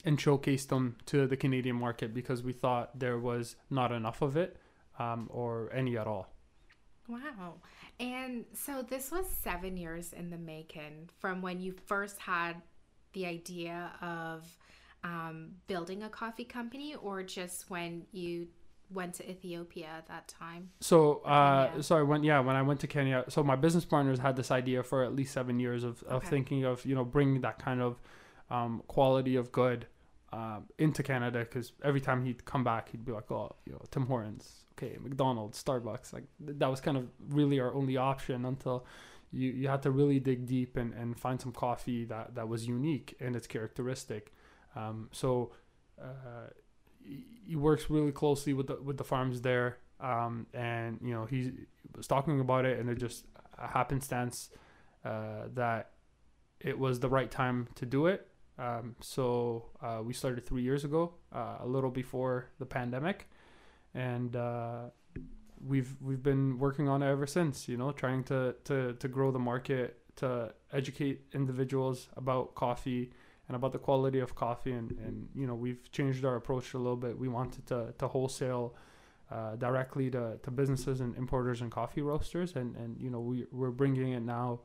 [0.06, 4.38] and showcase them to the Canadian market because we thought there was not enough of
[4.38, 4.58] it
[5.00, 6.28] um, or any at all.
[7.08, 7.56] Wow.
[8.00, 12.62] And so this was seven years in the making from when you first had
[13.14, 14.48] the idea of
[15.04, 18.48] um, building a coffee company or just when you
[18.90, 20.70] went to Ethiopia at that time?
[20.80, 24.36] So, uh, sorry, when yeah, when I went to Kenya, so my business partners had
[24.36, 26.30] this idea for at least seven years of, of okay.
[26.30, 28.00] thinking of you know bringing that kind of
[28.50, 29.88] um, quality of good
[30.34, 33.82] um, into Canada because every time he'd come back, he'd be like, oh, you know,
[33.92, 38.46] Tim Hortons, okay, McDonald's, Starbucks, like th- that was kind of really our only option
[38.46, 38.86] until
[39.32, 42.68] you, you had to really dig deep and, and find some coffee that, that was
[42.68, 44.34] unique in its characteristic.
[44.76, 45.52] Um, so
[46.02, 46.50] uh,
[47.46, 51.52] he works really closely with the with the farms there, um, and you know he
[51.96, 53.26] was talking about it, and it just
[53.58, 54.50] a happenstance
[55.06, 55.92] uh, that
[56.60, 58.28] it was the right time to do it.
[58.58, 63.30] Um, so uh, we started three years ago, uh, a little before the pandemic,
[63.94, 64.84] and uh,
[65.66, 67.68] we've we've been working on it ever since.
[67.68, 73.12] You know, trying to to to grow the market, to educate individuals about coffee
[73.48, 76.78] and about the quality of coffee and, and you know we've changed our approach a
[76.78, 77.18] little bit.
[77.18, 78.76] We wanted to, to wholesale
[79.32, 83.46] uh, directly to, to businesses and importers and coffee roasters and, and you know we,
[83.52, 84.62] we're bringing it now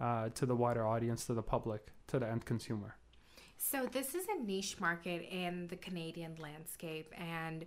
[0.00, 2.96] uh, to the wider audience to the public to the end consumer.
[3.58, 7.64] So this is a niche market in the canadian landscape and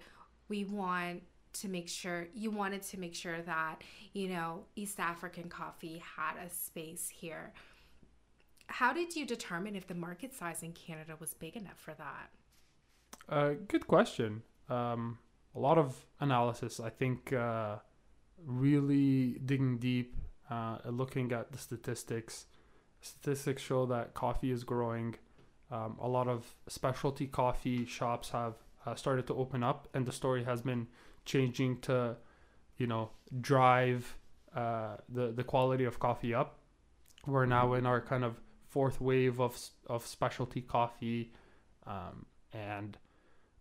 [0.50, 1.24] we want
[1.54, 3.82] to make sure you wanted to make sure that
[4.14, 7.54] you know east african coffee had a space here
[8.68, 12.30] how did you determine if the market size in Canada was big enough for that?
[13.28, 14.44] Uh, good question.
[14.70, 15.20] Um,
[15.56, 16.80] a lot of analysis.
[16.80, 17.78] I think uh,
[18.46, 20.16] really digging deep,
[20.50, 22.46] uh, looking at the statistics.
[23.02, 25.16] Statistics show that coffee is growing.
[25.72, 30.12] Um, a lot of specialty coffee shops have uh, started to open up, and the
[30.12, 30.88] story has been
[31.24, 32.18] changing to,
[32.78, 34.18] you know, drive
[34.56, 36.60] uh, the the quality of coffee up.
[37.26, 38.40] We're now in our kind of
[38.76, 39.54] fourth wave of
[39.88, 41.32] of specialty coffee,
[41.88, 42.98] um, and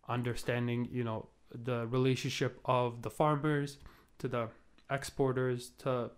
[0.08, 1.28] understanding you know
[1.70, 3.78] the relationship of the farmers
[4.18, 4.48] to the
[4.90, 6.10] exporters to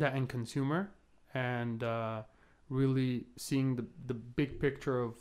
[0.00, 0.90] the end consumer,
[1.32, 2.22] and uh,
[2.68, 5.14] really seeing the the big picture of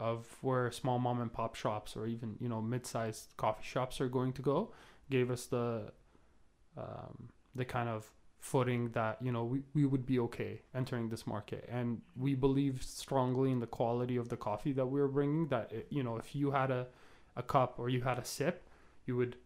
[0.00, 4.08] of where small mom and pop shops or even you know mid-sized coffee shops are
[4.08, 4.72] going to go
[5.10, 5.92] gave us the
[6.78, 8.06] um, the kind of
[8.38, 11.68] footing that you know we, we would be okay entering this market.
[11.70, 15.72] And we believe strongly in the quality of the coffee that we are bringing that
[15.72, 16.86] it, you know if you had a,
[17.36, 18.68] a cup or you had a sip
[19.06, 19.36] you would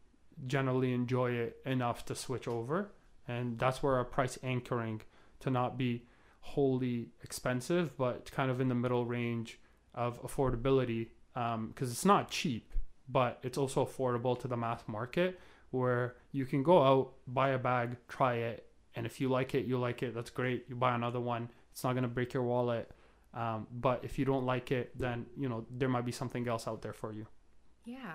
[0.46, 2.90] generally enjoy it enough to switch over.
[3.28, 5.02] And that's where our price anchoring
[5.40, 6.04] to not be
[6.40, 9.60] wholly expensive but kind of in the middle range
[9.94, 12.72] of affordability because um, it's not cheap
[13.08, 15.38] but it's also affordable to the mass market
[15.70, 19.64] where you can go out buy a bag try it and if you like it,
[19.64, 20.14] you like it.
[20.14, 20.66] That's great.
[20.68, 21.50] You buy another one.
[21.72, 22.90] It's not gonna break your wallet.
[23.34, 26.68] Um, but if you don't like it, then you know there might be something else
[26.68, 27.26] out there for you.
[27.84, 28.14] Yeah.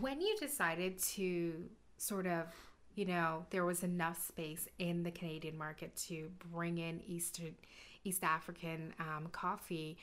[0.00, 1.68] When you decided to
[1.98, 2.46] sort of,
[2.94, 7.54] you know, there was enough space in the Canadian market to bring in Eastern,
[8.04, 9.96] East African um, coffee.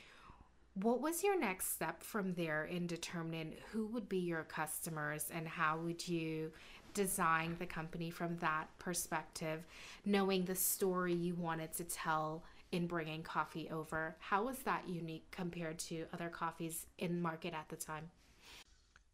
[0.74, 5.46] What was your next step from there in determining who would be your customers and
[5.46, 6.50] how would you
[6.94, 9.64] design the company from that perspective,
[10.04, 14.16] knowing the story you wanted to tell in bringing coffee over.
[14.20, 18.10] How was that unique compared to other coffees in market at the time?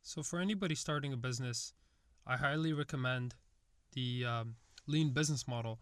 [0.02, 1.74] So, for anybody starting a business,
[2.26, 3.34] I highly recommend
[3.92, 4.54] the um,
[4.86, 5.78] lean business model.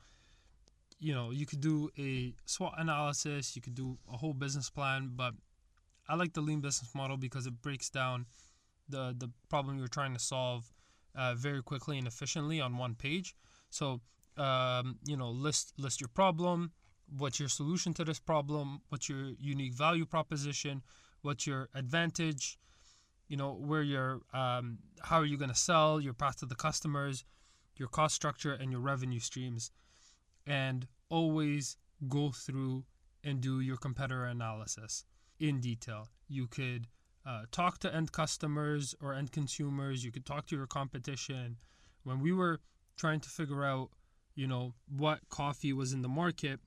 [0.99, 5.13] You know, you could do a SWOT analysis, you could do a whole business plan,
[5.15, 5.35] but
[6.09, 8.27] I like the lean business model because it breaks down
[8.89, 10.73] the the problem you're trying to solve
[11.19, 13.35] uh, very quickly and efficiently on one page.
[13.71, 14.01] So
[14.37, 16.73] um, you know list list your problem,
[17.19, 20.83] what's your solution to this problem, what's your unique value proposition,
[21.23, 22.59] what's your advantage,
[23.29, 26.55] you know where you're um, how are you going to sell, your path to the
[26.55, 27.25] customers,
[27.77, 29.73] your cost structure, and your revenue streams,
[30.47, 31.77] and always
[32.09, 32.85] go through
[33.25, 35.05] and do your competitor analysis
[35.41, 36.09] in detail.
[36.29, 36.87] You could
[37.29, 40.03] uh, talk to end customers or end consumers.
[40.03, 41.59] You could talk to your competition.
[42.03, 42.61] When we were
[42.97, 43.91] trying to figure out,
[44.35, 46.61] you know, what coffee was in the market,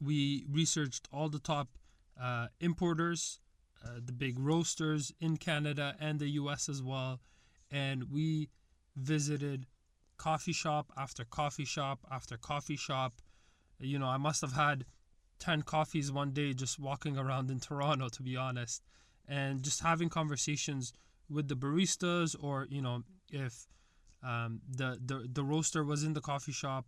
[0.00, 1.68] we researched all the top
[2.20, 3.40] uh, importers,
[3.84, 7.20] uh, the big roasters in Canada and the US as well.
[7.68, 8.50] And we
[8.94, 9.66] visited
[10.18, 13.14] coffee shop after coffee shop after coffee shop.
[13.80, 14.84] You know, I must have had
[15.40, 18.82] 10 coffees one day just walking around in Toronto, to be honest,
[19.28, 20.92] and just having conversations
[21.30, 23.66] with the baristas or, you know, if
[24.22, 26.86] um, the, the, the roaster was in the coffee shop,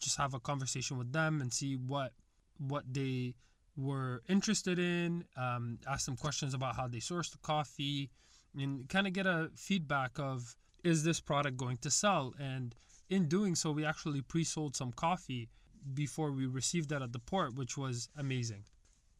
[0.00, 2.12] just have a conversation with them and see what
[2.58, 3.34] what they
[3.76, 8.10] were interested in, um, ask them questions about how they source the coffee,
[8.56, 12.34] and kind of get a feedback of is this product going to sell?
[12.38, 12.74] And
[13.08, 15.48] in doing so, we actually pre sold some coffee
[15.94, 18.64] before we received that at the port, which was amazing.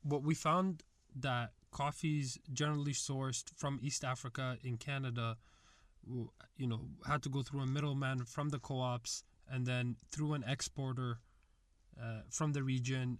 [0.02, 0.82] What we found
[1.16, 5.36] that coffees generally sourced from East Africa in Canada,
[6.56, 10.34] you know, had to go through a middleman from the co ops and then through
[10.34, 11.18] an exporter
[12.00, 13.18] uh, from the region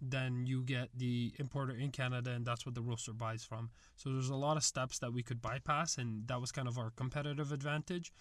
[0.00, 3.70] then you get the importer in Canada, and that's what the roaster buys from.
[3.96, 6.78] So there's a lot of steps that we could bypass, and that was kind of
[6.78, 8.12] our competitive advantage.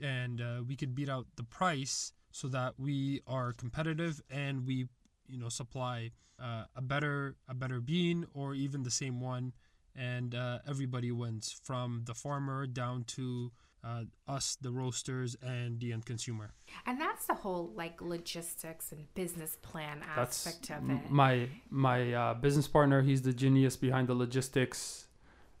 [0.00, 4.86] And uh, we could beat out the price so that we are competitive and we,
[5.30, 6.10] you know, supply
[6.42, 9.52] uh, a better a better bean or even the same one,
[9.94, 15.92] and uh, everybody wins from the farmer down to uh, us, the roasters, and the
[15.92, 16.52] end consumer.
[16.86, 21.10] And that's the whole like logistics and business plan aspect that's of it.
[21.10, 25.06] My my uh, business partner, he's the genius behind the logistics.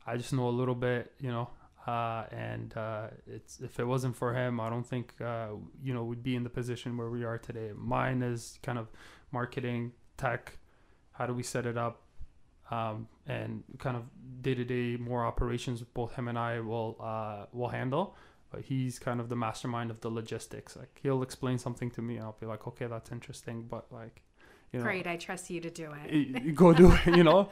[0.06, 1.50] I just know a little bit, you know,
[1.86, 5.48] uh, and uh, it's if it wasn't for him, I don't think uh,
[5.82, 7.70] you know we'd be in the position where we are today.
[7.74, 8.88] Mine is kind of
[9.32, 10.58] marketing, tech.
[11.12, 12.02] How do we set it up?
[12.70, 14.04] um, and kind of
[14.42, 18.16] day to day more operations both him and I will uh, will handle.
[18.50, 20.76] But he's kind of the mastermind of the logistics.
[20.76, 24.22] Like he'll explain something to me, and I'll be like, okay, that's interesting, but like,
[24.72, 26.54] you know, great, I trust you to do it.
[26.56, 27.00] go do it.
[27.16, 27.48] You know,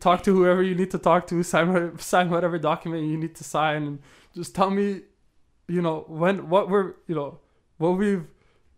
[0.00, 3.44] talk to whoever you need to talk to, sign sign whatever document you need to
[3.44, 3.98] sign, and
[4.34, 5.02] just tell me,
[5.68, 7.40] you know, when what we're you know
[7.78, 8.26] what we've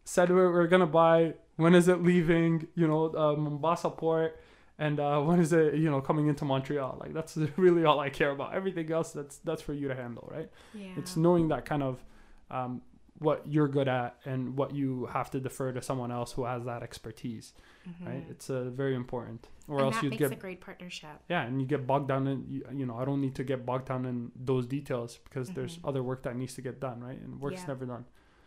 [0.05, 1.35] said we're, we're gonna buy.
[1.59, 2.67] When is it leaving?
[2.75, 4.41] You know, uh, Mombasa port
[4.79, 6.99] and uh, when is it you know coming into Montreal?
[7.01, 8.55] Like that's really all I care about.
[8.55, 10.51] Everything else that's that's for you to handle, right?
[10.75, 10.89] Yeah.
[10.97, 12.03] It's knowing that kind of
[12.51, 12.83] um,
[13.19, 16.65] what you're good at and what you have to defer to someone else who has
[16.65, 17.53] that expertise,
[17.89, 18.07] mm-hmm.
[18.07, 18.25] right?
[18.31, 19.49] It's uh, very important.
[19.67, 21.11] Or and else you get a great partnership.
[21.29, 23.67] Yeah, and you get bogged down in you, you know I don't need to get
[23.67, 25.61] bogged down in those details because mm-hmm.
[25.61, 27.21] there's other work that needs to get done, right?
[27.21, 27.67] And work's yeah.
[27.67, 28.05] never done.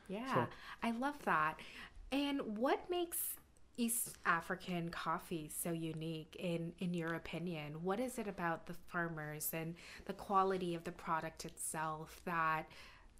[0.07, 0.47] Yeah, so.
[0.83, 1.57] I love that.
[2.11, 3.17] And what makes
[3.77, 7.83] East African coffee so unique in in your opinion?
[7.83, 12.69] What is it about the farmers and the quality of the product itself that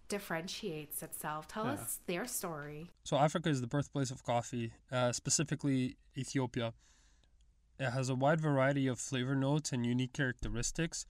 [0.10, 1.48] differentiates itself?
[1.48, 1.74] Tell yeah.
[1.74, 2.92] us their story.
[3.04, 6.74] So Africa is the birthplace of coffee, uh, specifically Ethiopia.
[7.80, 11.06] It has a wide variety of flavor notes and unique characteristics,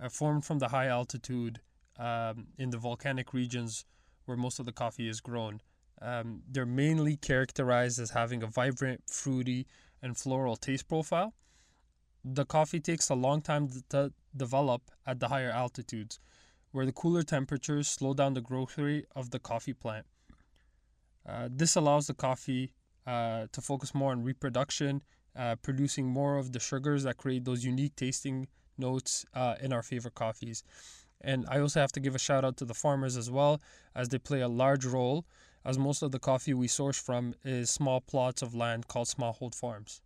[0.00, 1.60] uh, formed from the high altitude
[1.98, 3.84] um, in the volcanic regions
[4.24, 5.60] where most of the coffee is grown.
[6.00, 9.66] Um, they're mainly characterized as having a vibrant, fruity,
[10.02, 11.34] and floral taste profile.
[12.24, 16.18] The coffee takes a long time to develop at the higher altitudes,
[16.72, 20.06] where the cooler temperatures slow down the growth rate of the coffee plant.
[21.26, 22.72] Uh, this allows the coffee
[23.06, 25.02] uh, to focus more on reproduction,
[25.36, 28.46] uh, producing more of the sugars that create those unique tasting
[28.78, 30.62] notes uh, in our favorite coffees.
[31.20, 33.60] And I also have to give a shout out to the farmers as well,
[33.94, 35.24] as they play a large role
[35.66, 39.54] as most of the coffee we source from is small plots of land called smallhold
[39.54, 40.00] farms.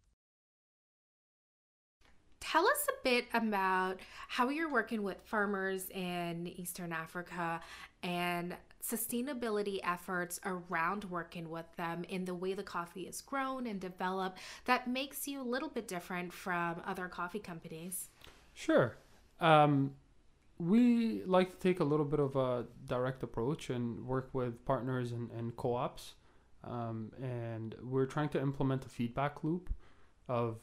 [2.40, 7.60] Tell us a bit about how you're working with farmers in Eastern Africa
[8.02, 13.78] and sustainability efforts around working with them in the way the coffee is grown and
[13.78, 18.08] developed that makes you a little bit different from other coffee companies.
[18.54, 18.96] Sure.
[19.38, 19.92] Um,
[20.61, 25.12] we like to take a little bit of a direct approach and work with partners
[25.12, 26.14] and, and co-ops
[26.64, 29.70] um, and we're trying to implement a feedback loop
[30.28, 30.58] of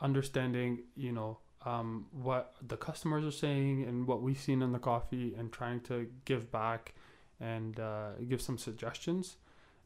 [0.00, 4.78] understanding you know um, what the customers are saying and what we've seen in the
[4.78, 6.94] coffee and trying to give back
[7.40, 9.36] and uh, give some suggestions.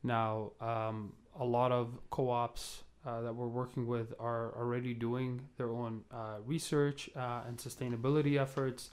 [0.02, 5.70] Now um, a lot of co-ops uh, that we're working with are already doing their
[5.70, 8.90] own uh, research uh, and sustainability efforts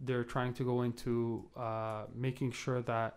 [0.00, 3.16] they're trying to go into uh, making sure that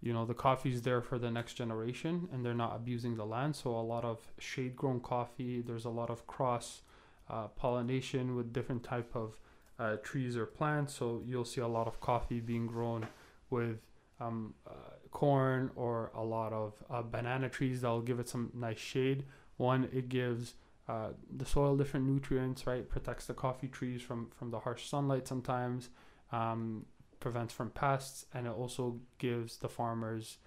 [0.00, 3.54] you know the coffee's there for the next generation and they're not abusing the land.
[3.54, 6.82] So a lot of shade grown coffee there's a lot of cross
[7.30, 9.38] uh, pollination with different type of
[9.78, 10.94] uh, trees or plants.
[10.94, 13.06] So you'll see a lot of coffee being grown
[13.50, 13.78] with
[14.20, 14.70] um, uh,
[15.10, 19.24] corn or a lot of uh, banana trees that'll give it some nice shade.
[19.56, 20.54] One it gives
[20.88, 22.88] uh, the soil different nutrients right?
[22.88, 25.90] Protects the coffee trees from from the harsh sunlight sometimes
[26.32, 26.86] um,
[27.20, 30.38] prevents from pests and it also gives the farmers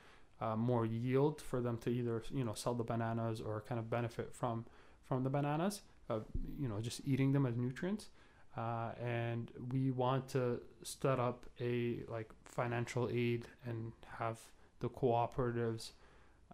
[0.41, 3.89] uh, more yield for them to either you know sell the bananas or kind of
[3.89, 4.65] benefit from
[5.03, 6.19] from the bananas uh,
[6.59, 8.09] you know just eating them as nutrients.
[8.57, 14.39] Uh, and we want to set up a like financial aid and have
[14.79, 15.91] the cooperatives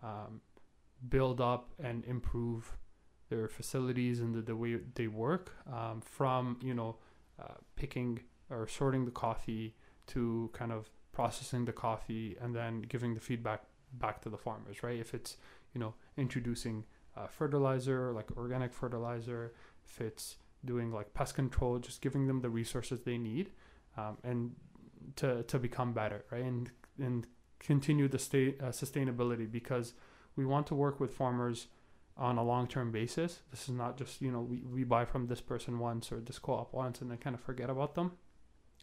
[0.01, 0.41] um,
[1.09, 2.75] build up and improve
[3.29, 6.95] their facilities and the, the way they work um, from you know
[7.39, 8.19] uh, picking
[8.51, 9.75] or sorting the coffee
[10.07, 14.83] to kind of processing the coffee and then giving the feedback back to the farmers,
[14.83, 14.99] right?
[14.99, 15.37] If it's,
[15.73, 16.85] you know, introducing
[17.17, 19.53] uh, fertilizer, like organic fertilizer,
[19.85, 23.51] if it's doing like pest control, just giving them the resources they need
[23.97, 24.51] um, and
[25.17, 26.43] to, to become better, right?
[26.43, 27.27] And, and
[27.59, 29.93] continue the state uh, sustainability because
[30.35, 31.67] we want to work with farmers
[32.15, 33.39] on a long-term basis.
[33.51, 36.39] This is not just, you know, we, we buy from this person once or this
[36.39, 38.13] co-op once and then kind of forget about them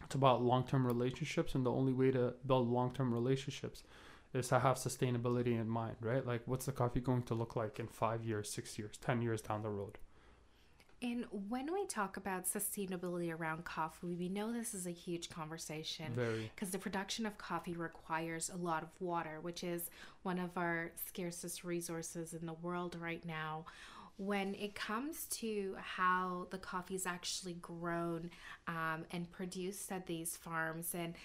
[0.03, 3.83] it's about long-term relationships and the only way to build long-term relationships
[4.33, 6.25] is to have sustainability in mind right?
[6.25, 9.41] Like what's the coffee going to look like in five years six years ten years
[9.41, 9.97] down the road?
[11.01, 16.11] And when we talk about sustainability around coffee, we know this is a huge conversation.
[16.53, 19.89] Because the production of coffee requires a lot of water, which is
[20.23, 23.63] one of our scarcest resources in the world right now
[24.19, 28.29] when it comes to how the coffee is actually grown
[28.67, 31.15] um, and produced at these farms and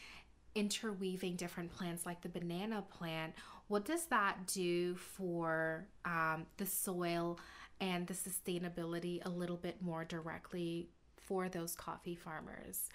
[0.54, 3.34] interweaving different plants like the banana plant,
[3.66, 7.36] what does that do for um, the soil
[7.80, 12.88] and the sustainability a little bit more directly for those coffee farmers?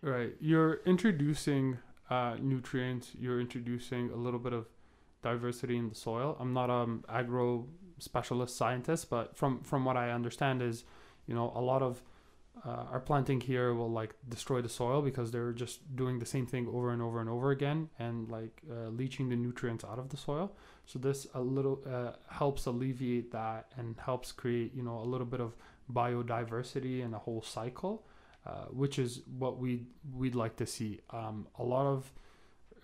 [0.00, 0.32] Right.
[0.40, 1.76] You're introducing
[2.08, 4.68] uh, nutrients, you're introducing a little bit of
[5.22, 6.34] diversity in the soil.
[6.40, 7.66] I'm not an agro
[7.98, 10.84] specialist scientist, but from from what I understand is,
[11.26, 12.02] you know, a lot of
[12.64, 16.46] uh, our planting here will like destroy the soil because they're just doing the same
[16.46, 20.08] thing over and over and over again and like uh, leaching the nutrients out of
[20.08, 20.52] the soil.
[20.86, 25.26] So this a little uh, helps alleviate that and helps create you know a little
[25.26, 25.56] bit of
[25.92, 28.06] biodiversity and a whole cycle,
[28.46, 31.00] uh, which is what we we'd like to see.
[31.10, 32.12] Um, a lot of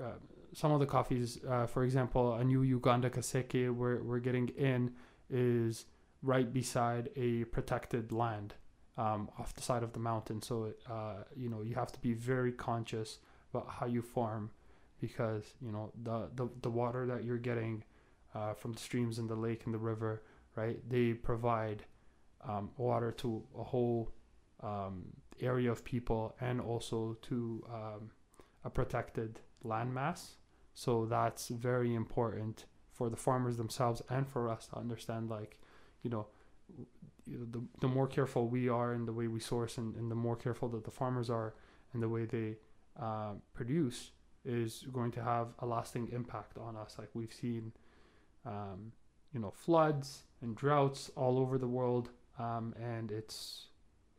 [0.01, 0.19] uh,
[0.53, 4.93] some of the coffees, uh, for example, a new Uganda Kasese we're, we're getting in
[5.31, 5.87] is
[6.23, 8.55] right beside a protected land
[8.97, 10.41] um, off the side of the mountain.
[10.43, 13.19] So, uh, you know, you have to be very conscious
[13.53, 14.51] about how you farm
[15.01, 17.85] because, you know, the, the, the water that you're getting
[18.35, 20.23] uh, from the streams and the lake and the river,
[20.57, 21.85] right, they provide
[22.49, 24.11] um, water to a whole
[24.63, 25.05] um,
[25.41, 28.11] area of people and also to um,
[28.65, 30.37] a protected landmass
[30.75, 35.59] so that's very important for the farmers themselves and for us to understand, like,
[36.03, 36.27] you know,
[37.27, 40.37] the, the more careful we are in the way we source and, and the more
[40.37, 41.55] careful that the farmers are
[41.93, 42.57] in the way they
[43.01, 44.13] uh, produce
[44.45, 46.97] is going to have a lasting impact on us.
[46.99, 47.73] Like we've seen,
[48.47, 48.93] um,
[49.33, 53.69] you know, floods and droughts all over the world, um, and it's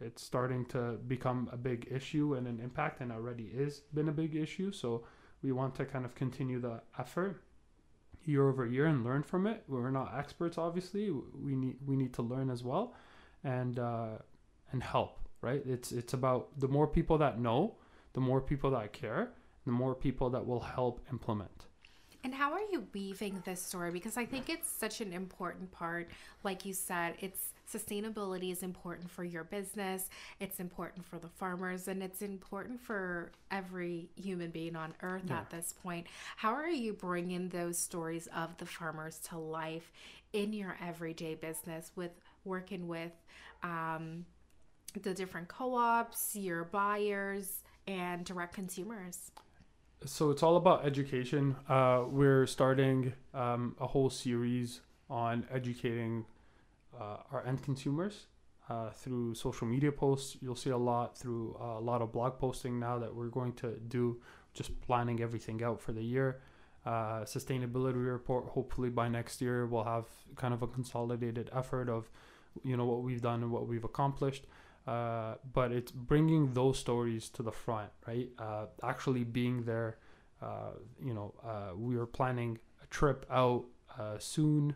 [0.01, 4.11] it's starting to become a big issue and an impact, and already is been a
[4.11, 4.71] big issue.
[4.71, 5.05] So
[5.41, 7.43] we want to kind of continue the effort
[8.25, 9.63] year over year and learn from it.
[9.67, 11.11] We're not experts, obviously.
[11.11, 12.93] We need we need to learn as well,
[13.43, 14.17] and uh,
[14.71, 15.19] and help.
[15.41, 15.61] Right?
[15.65, 17.75] It's it's about the more people that know,
[18.13, 19.31] the more people that care,
[19.65, 21.67] the more people that will help implement.
[22.25, 23.91] And how are you weaving this story?
[23.91, 26.09] Because I think it's such an important part.
[26.43, 30.09] Like you said, it's sustainability is important for your business,
[30.39, 35.37] it's important for the farmers, and it's important for every human being on earth yeah.
[35.37, 36.07] at this point.
[36.35, 39.91] How are you bringing those stories of the farmers to life
[40.33, 42.11] in your everyday business with
[42.43, 43.13] working with
[43.61, 44.25] um,
[44.99, 49.29] the different co ops, your buyers, and direct consumers?
[50.03, 51.55] So it's all about education.
[51.69, 56.25] Uh, we're starting um, a whole series on educating
[56.99, 58.27] uh, our end consumers
[58.69, 60.37] uh, through social media posts.
[60.41, 63.53] You'll see a lot through uh, a lot of blog posting now that we're going
[63.53, 64.21] to do,
[64.53, 66.41] just planning everything out for the year.
[66.85, 68.45] Uh, sustainability report.
[68.49, 72.09] Hopefully by next year we'll have kind of a consolidated effort of,
[72.63, 74.45] you know, what we've done and what we've accomplished.
[74.87, 78.29] Uh, but it's bringing those stories to the front, right?
[78.37, 79.97] Uh, actually being there
[80.41, 80.71] uh,
[81.03, 83.65] you know, uh, we are planning a trip out
[83.99, 84.75] uh, soon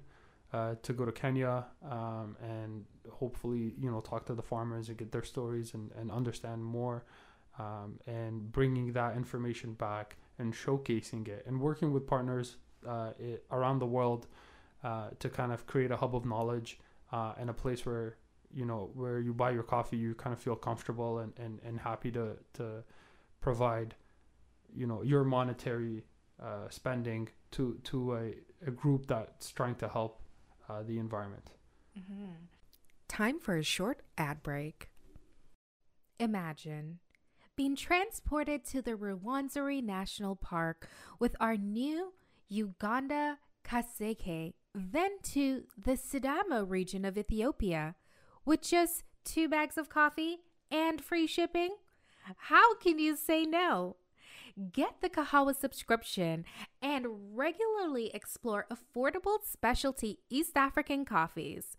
[0.53, 4.97] uh, to go to Kenya um, and hopefully, you know, talk to the farmers and
[4.97, 7.03] get their stories and, and understand more
[7.59, 12.55] um, and bringing that information back and showcasing it and working with partners
[13.19, 14.27] it, around the world
[15.19, 16.79] to kind of create a hub of knowledge
[17.11, 18.15] and a place where
[18.53, 21.79] you know where you buy your coffee you kind of feel comfortable and, and, and
[21.79, 22.83] happy to, to
[23.41, 23.95] provide
[24.75, 26.03] you know your monetary
[26.41, 28.33] uh, spending to to a,
[28.67, 30.21] a group that's trying to help
[30.69, 31.51] uh, the environment.
[31.97, 32.45] Mm-hmm.
[33.07, 34.89] time for a short ad break.
[36.19, 36.99] Imagine
[37.55, 40.87] being transported to the Rwenzori National Park
[41.19, 42.13] with our new
[42.47, 47.95] Uganda Kasese, then to the Sidamo region of Ethiopia
[48.49, 50.39] with just two bags of coffee
[50.71, 51.75] and free shipping?
[52.35, 53.97] How can you say no?
[54.71, 56.45] Get the Kahawa subscription
[56.81, 61.77] and regularly explore affordable specialty East African coffees.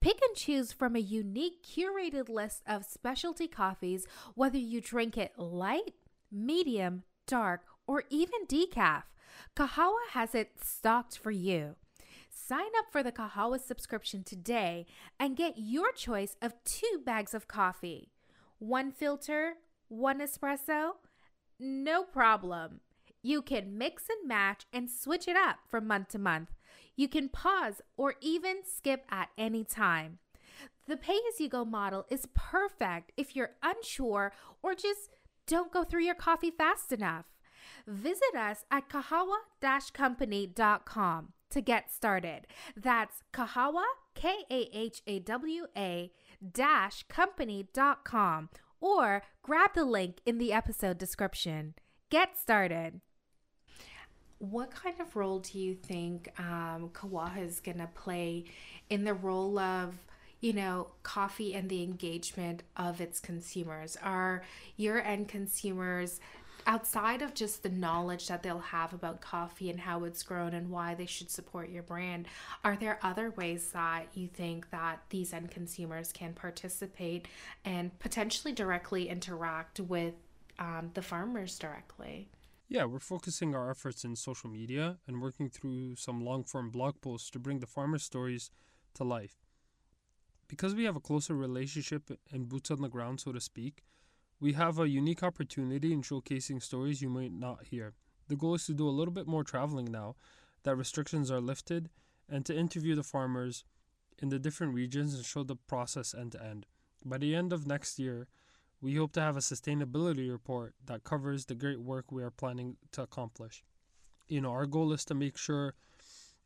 [0.00, 5.38] Pick and choose from a unique curated list of specialty coffees, whether you drink it
[5.38, 5.92] light,
[6.32, 9.02] medium, dark, or even decaf.
[9.54, 11.76] Kahawa has it stocked for you.
[12.46, 14.86] Sign up for the Kahawa subscription today
[15.18, 18.12] and get your choice of two bags of coffee.
[18.60, 19.54] One filter,
[19.88, 20.92] one espresso?
[21.58, 22.82] No problem.
[23.20, 26.50] You can mix and match and switch it up from month to month.
[26.94, 30.18] You can pause or even skip at any time.
[30.86, 34.32] The pay as you go model is perfect if you're unsure
[34.62, 35.10] or just
[35.48, 37.24] don't go through your coffee fast enough.
[37.88, 39.38] Visit us at kahawa
[39.92, 42.46] company.com to get started.
[42.76, 43.84] That's kahawa,
[44.14, 46.10] K A H A W A
[46.52, 51.74] dash company.com or grab the link in the episode description.
[52.10, 53.00] Get started
[54.38, 58.44] what kind of role do you think um, Kawaha is going to play
[58.90, 59.94] in the role of,
[60.40, 63.96] you know, coffee and the engagement of its consumers?
[64.02, 64.42] Are
[64.76, 66.20] your end consumers
[66.66, 70.70] outside of just the knowledge that they'll have about coffee and how it's grown and
[70.70, 72.26] why they should support your brand
[72.64, 77.28] are there other ways that you think that these end consumers can participate
[77.64, 80.14] and potentially directly interact with
[80.58, 82.28] um, the farmers directly
[82.68, 87.00] yeah, we're focusing our efforts in social media and working through some long form blog
[87.00, 88.50] posts to bring the farmer stories
[88.94, 89.36] to life.
[90.48, 93.84] Because we have a closer relationship and boots on the ground, so to speak,
[94.40, 97.94] we have a unique opportunity in showcasing stories you might not hear.
[98.28, 100.16] The goal is to do a little bit more traveling now
[100.64, 101.88] that restrictions are lifted
[102.28, 103.64] and to interview the farmers
[104.18, 106.66] in the different regions and show the process end to end.
[107.04, 108.28] By the end of next year,
[108.80, 112.76] we hope to have a sustainability report that covers the great work we are planning
[112.92, 113.64] to accomplish.
[114.28, 115.74] You know, our goal is to make sure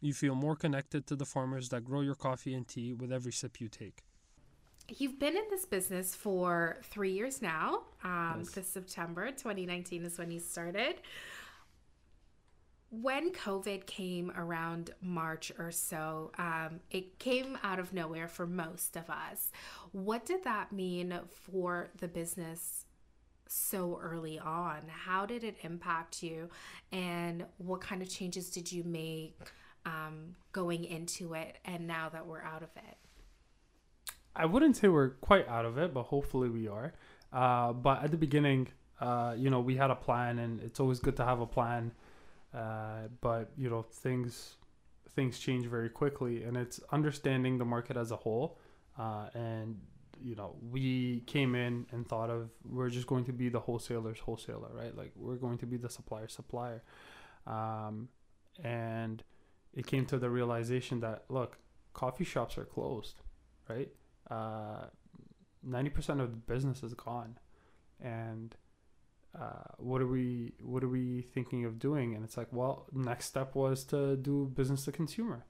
[0.01, 3.33] you feel more connected to the farmers that grow your coffee and tea with every
[3.33, 4.03] sip you take.
[4.99, 7.83] You've been in this business for three years now.
[8.05, 8.45] Um.
[8.55, 10.97] This September 2019 is when you started
[12.91, 18.97] when COVID came around March or so, um, it came out of nowhere for most
[18.97, 19.53] of us.
[19.93, 22.87] What did that mean for the business
[23.47, 24.83] so early on?
[24.89, 26.51] How did it impact you?
[26.91, 29.39] And what kind of changes did you make
[29.87, 33.00] um, going into it and now that we're out of it?
[34.35, 36.95] I wouldn't say we're quite out of it, but hopefully we are.
[37.33, 38.69] Uh, but at the beginning,
[39.01, 41.93] uh, you know, we had a plan, and it's always good to have a plan
[42.53, 44.57] uh, but you know things
[45.15, 48.59] things change very quickly, and it's understanding the market as a whole.
[48.99, 49.81] Uh, and
[50.21, 54.19] you know we came in and thought of we're just going to be the wholesaler's
[54.19, 54.97] wholesaler, right?
[54.97, 56.83] Like we're going to be the supplier supplier.
[57.47, 58.09] Um,
[58.63, 59.23] and
[59.73, 61.59] it came to the realization that look,
[61.95, 63.21] coffee shops are closed,
[63.69, 63.89] right?
[64.31, 64.87] Uh,
[65.63, 67.39] ninety percent of the business is gone,
[68.01, 68.55] and
[69.39, 72.15] uh, what are we what are we thinking of doing?
[72.15, 75.45] And it's like well next step was to do business to consumer.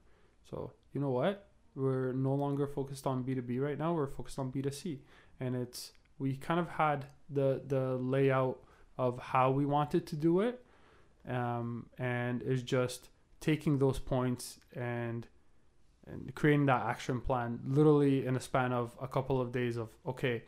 [0.49, 1.47] So you know what?
[1.75, 3.93] We're no longer focused on b2b right now.
[3.93, 4.99] We're focused on b2c
[5.41, 8.59] and it's we kind of had the the layout
[8.97, 10.63] of how we wanted to do it
[11.27, 13.09] um, and is just
[13.39, 15.27] taking those points and
[16.07, 19.89] and creating that action plan literally in a span of a couple of days of
[20.05, 20.43] okay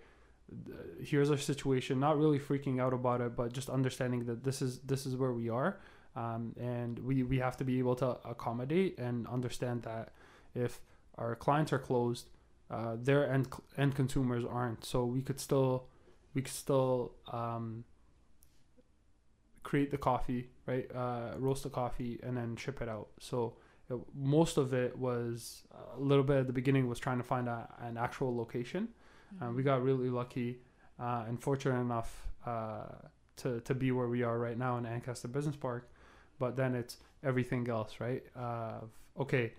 [1.01, 4.79] here's our situation not really freaking out about it but just understanding that this is
[4.79, 5.79] this is where we are
[6.15, 10.13] um, and we we have to be able to accommodate and understand that
[10.53, 10.79] if
[11.17, 12.27] our clients are closed
[12.69, 13.47] uh, their end
[13.77, 15.87] end consumers aren't so we could still
[16.33, 17.83] we could still um,
[19.63, 20.89] create the coffee, right?
[20.93, 23.07] Uh, roast the coffee and then ship it out.
[23.19, 23.55] So
[24.13, 25.63] most of it was
[25.97, 28.87] a little bit at the beginning was trying to find a, an actual location.
[29.41, 30.59] Uh, we got really lucky
[30.99, 32.85] uh, and fortunate enough uh,
[33.37, 35.89] to, to be where we are right now in Ancaster Business Park.
[36.39, 38.23] But then it's everything else, right?
[38.35, 38.81] Uh,
[39.19, 39.53] okay,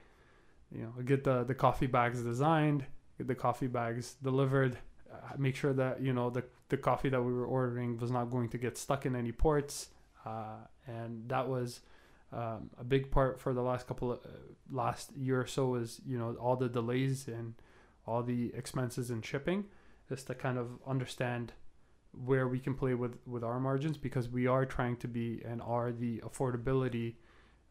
[0.71, 2.85] you know, get the, the coffee bags designed,
[3.19, 4.77] get the coffee bags delivered,
[5.13, 8.31] uh, make sure that, you know, the, the coffee that we were ordering was not
[8.31, 9.89] going to get stuck in any ports.
[10.27, 10.57] Uh,
[10.87, 11.81] and that was
[12.35, 14.29] um, a big part for the last couple of uh,
[14.71, 17.55] last year or so is, you know, all the delays and
[18.07, 19.65] all the expenses in shipping
[20.09, 21.53] just to kind of understand
[22.13, 25.61] where we can play with with our margins because we are trying to be and
[25.63, 27.15] are the affordability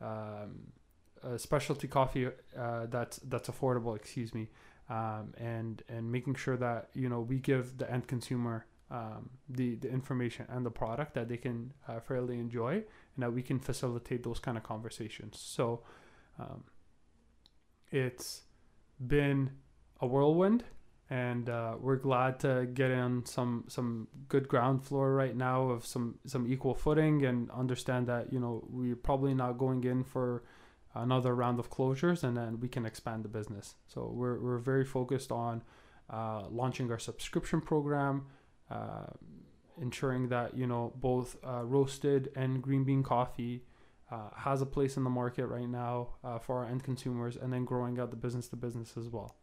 [0.02, 0.74] um,
[1.38, 4.50] specialty coffee uh, that's that's affordable excuse me
[4.90, 9.76] um, and and making sure that you know we give the end consumer um, the
[9.76, 13.60] the information and the product that they can uh, fairly enjoy and that we can
[13.60, 15.40] facilitate those kind of conversations.
[15.40, 15.82] So
[16.40, 16.64] um,
[17.92, 18.44] it's
[19.00, 19.52] been
[20.00, 20.64] a whirlwind
[21.10, 25.86] and uh, we're glad to get in some some good ground floor right now of
[25.86, 30.44] some some equal footing and understand that you know we're probably not going in for
[30.96, 33.76] another round of closures and then we can expand the business.
[33.88, 35.64] So we're, we're very focused on
[36.10, 38.26] uh, launching our subscription program
[38.70, 39.08] uh,
[39.82, 43.64] ensuring that you know both uh, roasted and green bean coffee
[44.12, 47.52] uh, has a place in the market right now uh, for our end consumers and
[47.52, 49.36] then growing out the business to business as well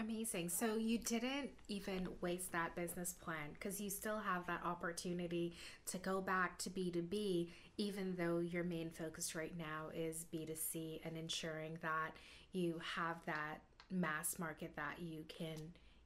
[0.00, 0.48] Amazing.
[0.48, 5.54] So you didn't even waste that business plan because you still have that opportunity
[5.86, 11.16] to go back to B2B, even though your main focus right now is B2C and
[11.16, 12.10] ensuring that
[12.52, 15.58] you have that mass market that you can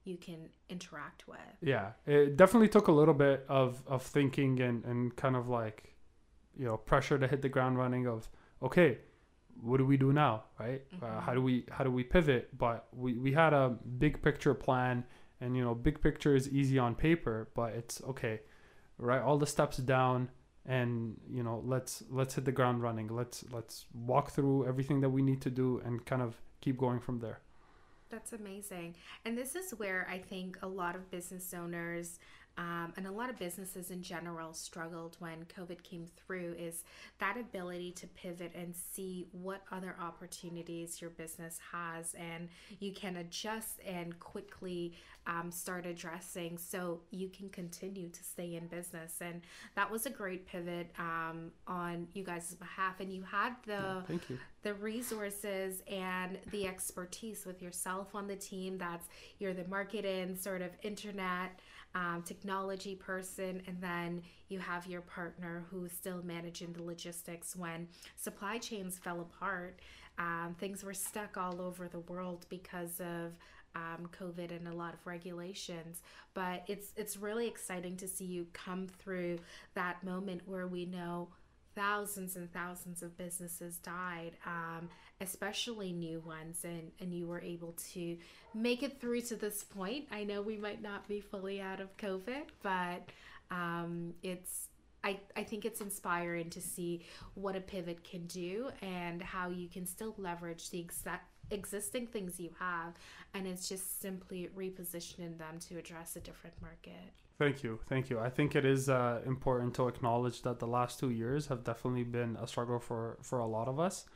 [0.08, 1.38] you can interact with.
[1.60, 1.90] Yeah.
[2.06, 5.94] It definitely took a little bit of, of thinking and, and kind of like,
[6.56, 8.28] you know, pressure to hit the ground running of,
[8.62, 8.98] okay,
[9.60, 11.18] what do we do now right uh, Mm-hmm.
[11.18, 14.54] uh, how do we how do we pivot but we, we had a big picture
[14.54, 15.04] plan
[15.40, 18.40] and you know big picture is easy on paper but it's okay
[18.98, 20.30] right all the steps down
[20.64, 25.10] and you know let's let's hit the ground running let's let's walk through everything that
[25.10, 27.40] we need to do and kind of keep going from there
[28.10, 28.94] That's amazing.
[29.24, 32.18] And this is where I think a lot of business owners
[32.58, 36.82] um, and a lot of businesses in general struggled when COVID came through is
[37.20, 42.48] that ability to pivot and see what other opportunities your business has and
[42.80, 44.94] you can adjust and quickly
[45.28, 49.18] um, start addressing so you can continue to stay in business.
[49.20, 49.42] And
[49.76, 52.98] that was a great pivot um, on you guys' behalf.
[52.98, 58.36] And you had the thank you the resources and the expertise with yourself on the
[58.36, 61.58] team that's you're the marketing sort of internet
[61.94, 67.88] um, technology person and then you have your partner who's still managing the logistics when
[68.16, 69.80] supply chains fell apart
[70.18, 73.32] um, things were stuck all over the world because of
[73.74, 76.02] um, COVID and a lot of regulations.
[76.34, 79.38] But it's it's really exciting to see you come through
[79.74, 81.28] that moment where we know
[81.74, 84.88] thousands and thousands of businesses died, um,
[85.20, 88.16] especially new ones, and, and you were able to
[88.54, 90.06] make it through to this point.
[90.10, 93.08] I know we might not be fully out of COVID, but
[93.50, 94.68] um, it's
[95.04, 97.04] I, I think it's inspiring to see
[97.34, 102.38] what a pivot can do and how you can still leverage the exact existing things
[102.38, 102.92] you have
[103.32, 108.18] and it's just simply repositioning them to address a different market Thank you, thank you.
[108.18, 112.02] I think it is uh, important to acknowledge that the last two years have definitely
[112.02, 114.06] been a struggle for for a lot of us,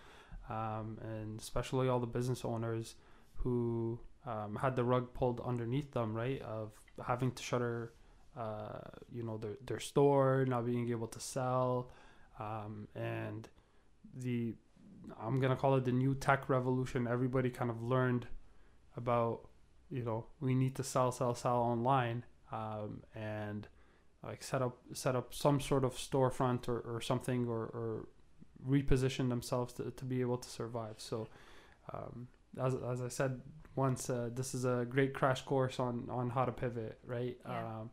[0.52, 2.94] um, and especially all the business owners
[3.36, 6.42] who um, had the rug pulled underneath them, right?
[6.42, 6.72] Of
[7.04, 7.92] having to shutter,
[8.38, 8.80] uh,
[9.10, 11.90] you know, their their store, not being able to sell,
[12.38, 13.48] um, and
[14.14, 14.54] the
[15.20, 17.08] I'm gonna call it the new tech revolution.
[17.08, 18.26] Everybody kind of learned
[18.96, 19.48] about,
[19.90, 23.68] you know, we need to sell, sell, sell online um, and
[24.22, 28.08] like set up set up some sort of storefront or, or something or, or
[28.68, 31.28] reposition themselves to, to be able to survive so
[31.92, 32.28] um,
[32.60, 33.40] as, as I said
[33.74, 37.58] once uh, this is a great crash course on, on how to pivot right Yeah.
[37.80, 37.90] um,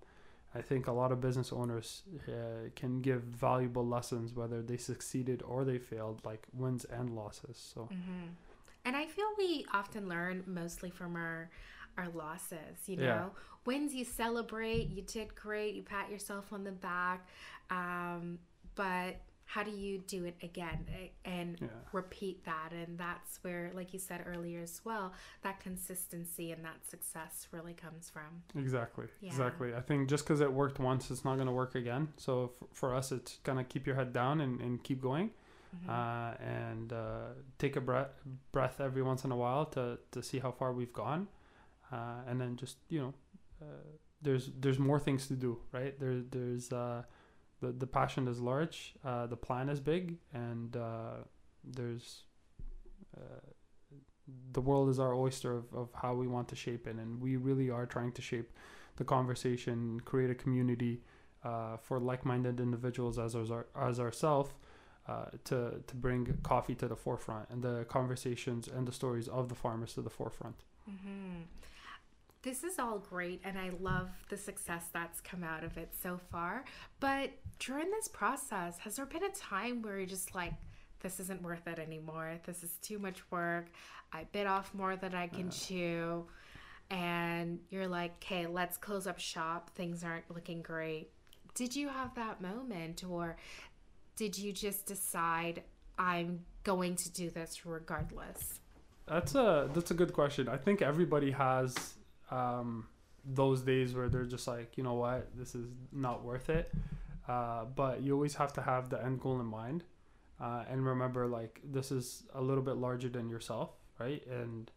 [0.55, 5.43] I think a lot of business owners uh, can give valuable lessons whether they succeeded
[5.45, 8.27] or they failed like wins and losses so Mm-hmm.
[8.85, 11.49] And I feel we often learn mostly from our
[11.97, 12.77] our losses.
[12.87, 13.29] You know, Yeah.
[13.65, 17.27] wins you celebrate, you did great, you pat yourself on the back.
[17.69, 18.39] Um,
[18.75, 19.17] but
[19.53, 20.85] how do you do it again
[21.25, 21.67] and Yeah.
[21.91, 26.79] repeat that and that's where like you said earlier as well that consistency and that
[26.87, 29.07] success really comes from Exactly.
[29.21, 29.31] Yeah.
[29.31, 29.73] Exactly.
[29.73, 32.03] I think just because it worked once, it's not going to work again.
[32.17, 35.31] So f- for us, it's kind of keep your head down and, and keep going,
[35.75, 35.89] Mm-hmm.
[35.89, 37.27] uh, and uh,
[37.59, 38.13] take a breath
[38.51, 41.27] breath every once in a while to, to see how far we've gone,
[41.91, 43.13] uh, and then just you know,
[43.61, 43.65] uh,
[44.21, 45.93] there's there's more things to do, right?
[45.99, 47.03] There there's uh,
[47.61, 51.17] the the passion is large, uh, the plan is big, and uh,
[51.63, 52.23] there's
[53.17, 53.41] uh,
[54.51, 57.35] the world is our oyster of, of how we want to shape it and we
[57.35, 58.51] really are trying to shape
[58.97, 61.01] the conversation create a community
[61.43, 64.51] uh, for like-minded individuals as our, as ourselves
[65.07, 69.49] uh, to to bring coffee to the forefront and the conversations and the stories of
[69.49, 70.55] the farmers to the forefront.
[70.85, 71.41] Hmm
[72.41, 76.17] This is all great, and I love the success that's come out of it so
[76.31, 76.63] far.
[77.01, 80.53] But during this process, has there been a time where you're just like,
[81.01, 82.39] this isn't worth it anymore?
[82.45, 83.67] This is too much work.
[84.13, 86.25] I bit off more than I can chew.
[86.89, 89.71] And you're like, okay, let's close up shop.
[89.75, 91.11] Things aren't looking great.
[91.55, 93.35] Did you have that moment, or
[94.15, 95.63] did you just decide,
[95.97, 98.61] I'm going to do this regardless?
[99.07, 100.47] That's a that's a good question.
[100.47, 101.95] I think everybody has
[102.31, 102.87] um,
[103.25, 106.71] those days where they're just like, you know what, this is not worth it.
[107.27, 109.83] Uh, but you always have to have the end goal in mind,
[110.41, 113.69] uh, and remember, like this is a little bit larger than yourself,
[113.99, 114.25] right?
[114.25, 114.71] And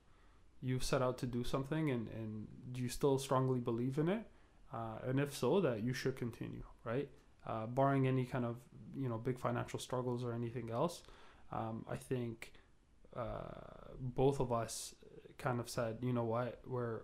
[0.61, 4.27] you've set out to do something, and and you still strongly believe in it.
[4.71, 7.09] Uh, and if so, that you should continue, right?
[7.47, 8.57] Uh, barring any kind of
[8.95, 11.03] you know big financial struggles or anything else,
[11.53, 12.53] um, I think
[13.17, 14.95] uh, both of us
[15.39, 17.01] kind of said, you know what, we're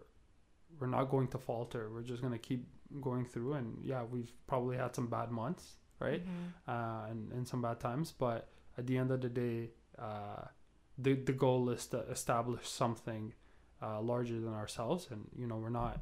[0.79, 1.91] we're not going to falter.
[1.93, 2.67] We're just gonna keep
[3.01, 6.53] going through, and yeah, we've probably had some bad months, right, Mhm.
[6.67, 10.45] uh, and and some bad times, but at the end of the day, uh,
[10.97, 13.35] the the goal is to establish something
[13.83, 16.01] uh, larger than ourselves, and you know we're not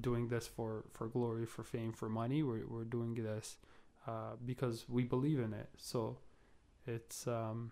[0.00, 2.42] doing this for for glory, for fame, for money.
[2.42, 3.58] We're we're doing this
[4.06, 5.70] uh, because we believe in it.
[5.76, 6.18] So
[6.86, 7.70] it's um,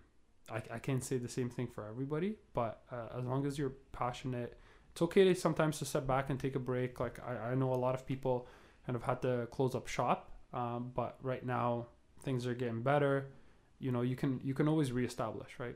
[0.49, 3.73] I, I can't say the same thing for everybody, but uh, as long as you're
[3.91, 4.57] passionate,
[4.93, 6.99] it's okay to sometimes to step back and take a break.
[6.99, 8.47] Like I, I know a lot of people
[8.85, 11.87] kind of had to close up shop, um, but right now
[12.21, 13.31] things are getting better.
[13.79, 15.75] You know, you can you can always reestablish, right?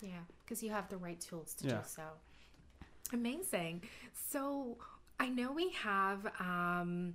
[0.00, 1.74] Yeah, because you have the right tools to Yeah.
[1.78, 2.02] do so.
[3.12, 3.82] Amazing.
[4.30, 4.78] So
[5.18, 7.14] I know we have um,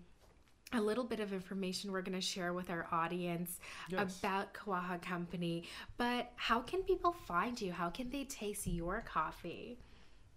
[0.73, 4.19] a little bit of information we're going to share with our audience Yes.
[4.19, 5.63] about Kawaha Company,
[5.97, 7.71] but how can people find you?
[7.71, 9.79] How can they taste your coffee?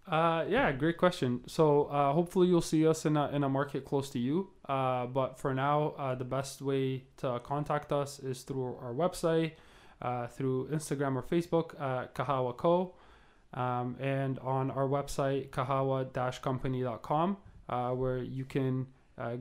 [0.07, 1.41] Uh, yeah, great question.
[1.47, 4.49] So uh, hopefully you'll see us in a, in a market close to you.
[4.67, 9.53] Uh, but for now, uh, the best way to contact us is through our website,
[10.01, 12.95] uh, through Instagram or Facebook, uh, Kahawa Co.
[13.53, 17.37] Um, and on our website, kahawa-company.com,
[17.69, 18.87] uh, where you can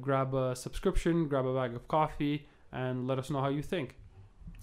[0.01, 3.97] grab a subscription, grab a bag of coffee, and let us know how you think.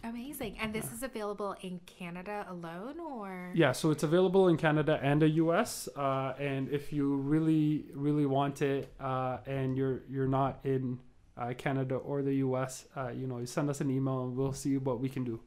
[0.03, 0.57] Amazing.
[0.59, 3.51] And this is available in Canada alone or?
[3.53, 5.87] Yeah, so it's available in Canada and the US.
[5.95, 10.99] Uh, and if you really, really want it, uh, and you're you're not in
[11.37, 14.51] uh, Canada or the US, uh, you know, you send us an email and we'll
[14.51, 15.39] see what we can do.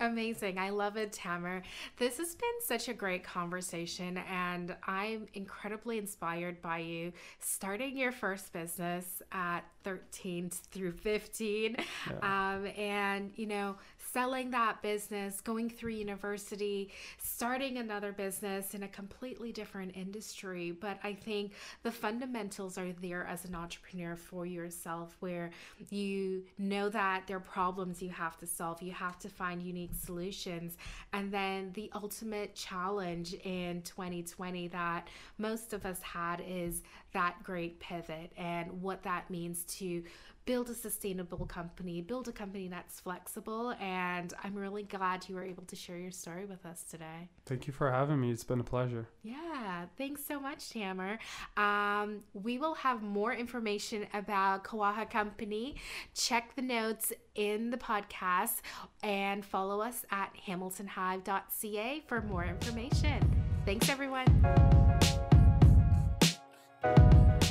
[0.00, 0.58] Amazing.
[0.58, 1.62] I love it, Tamir.
[1.98, 8.10] This has been such a great conversation, and I'm incredibly inspired by you starting your
[8.12, 11.76] first business at 13 through 15.
[12.22, 13.76] Um, and, you know,
[14.14, 16.88] selling that business, going through university,
[17.18, 20.70] starting another business in a completely different industry.
[20.70, 21.52] But I think
[21.82, 25.50] the fundamentals are there as an entrepreneur for yourself, where
[25.90, 29.94] you know that there are problems you have to solve, you have to find unique
[30.00, 30.78] solutions.
[31.12, 35.08] And then the ultimate challenge in 2020 that
[35.38, 36.82] most of us had is
[37.14, 40.04] that great pivot and what that means to
[40.44, 43.74] build a sustainable company, build a company that's flexible.
[43.80, 47.28] And I'm really glad you were able to share your story with us today.
[47.46, 48.30] Thank you for having me.
[48.30, 49.08] It's been a pleasure.
[49.22, 51.18] Yeah, thanks so much, Tamir.
[51.56, 55.76] Um, we will have more information about Kawaha Company.
[56.14, 58.60] Check the notes in the podcast
[59.02, 63.44] and follow us at hamiltonhive.ca for more information.
[63.64, 65.33] Thanks, everyone.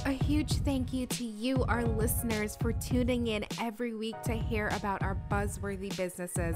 [0.05, 4.67] A huge thank you to you, our listeners, for tuning in every week to hear
[4.73, 6.55] about our buzzworthy businesses.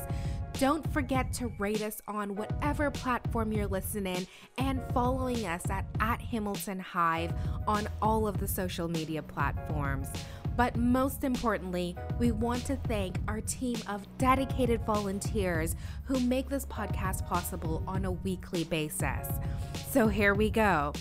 [0.59, 6.21] Don't forget to rate us on whatever platform you're listening and following us at, at
[6.21, 7.33] Hamilton Hive
[7.67, 10.07] on all of the social media platforms.
[10.55, 16.65] But most importantly, we want to thank our team of dedicated volunteers who make this
[16.65, 19.27] podcast possible on a weekly basis.
[19.89, 20.93] So here we go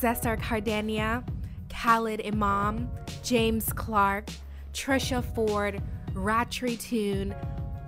[0.00, 1.22] Cesar Cardania,
[1.68, 2.90] Khalid Imam,
[3.22, 4.30] James Clark,
[4.72, 5.82] Trisha Ford,
[6.14, 7.34] Ratri Toon,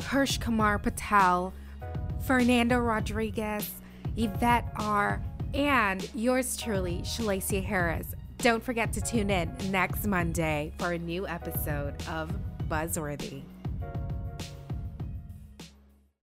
[0.02, 1.54] Harsh Kumar Patel,
[2.26, 3.70] Fernando Rodriguez,
[4.14, 5.22] Yvette R.,
[5.54, 8.14] and yours truly, Shalicia Harris.
[8.36, 12.30] Don't forget to tune in next Monday for a new episode of
[12.68, 13.42] Buzzworthy.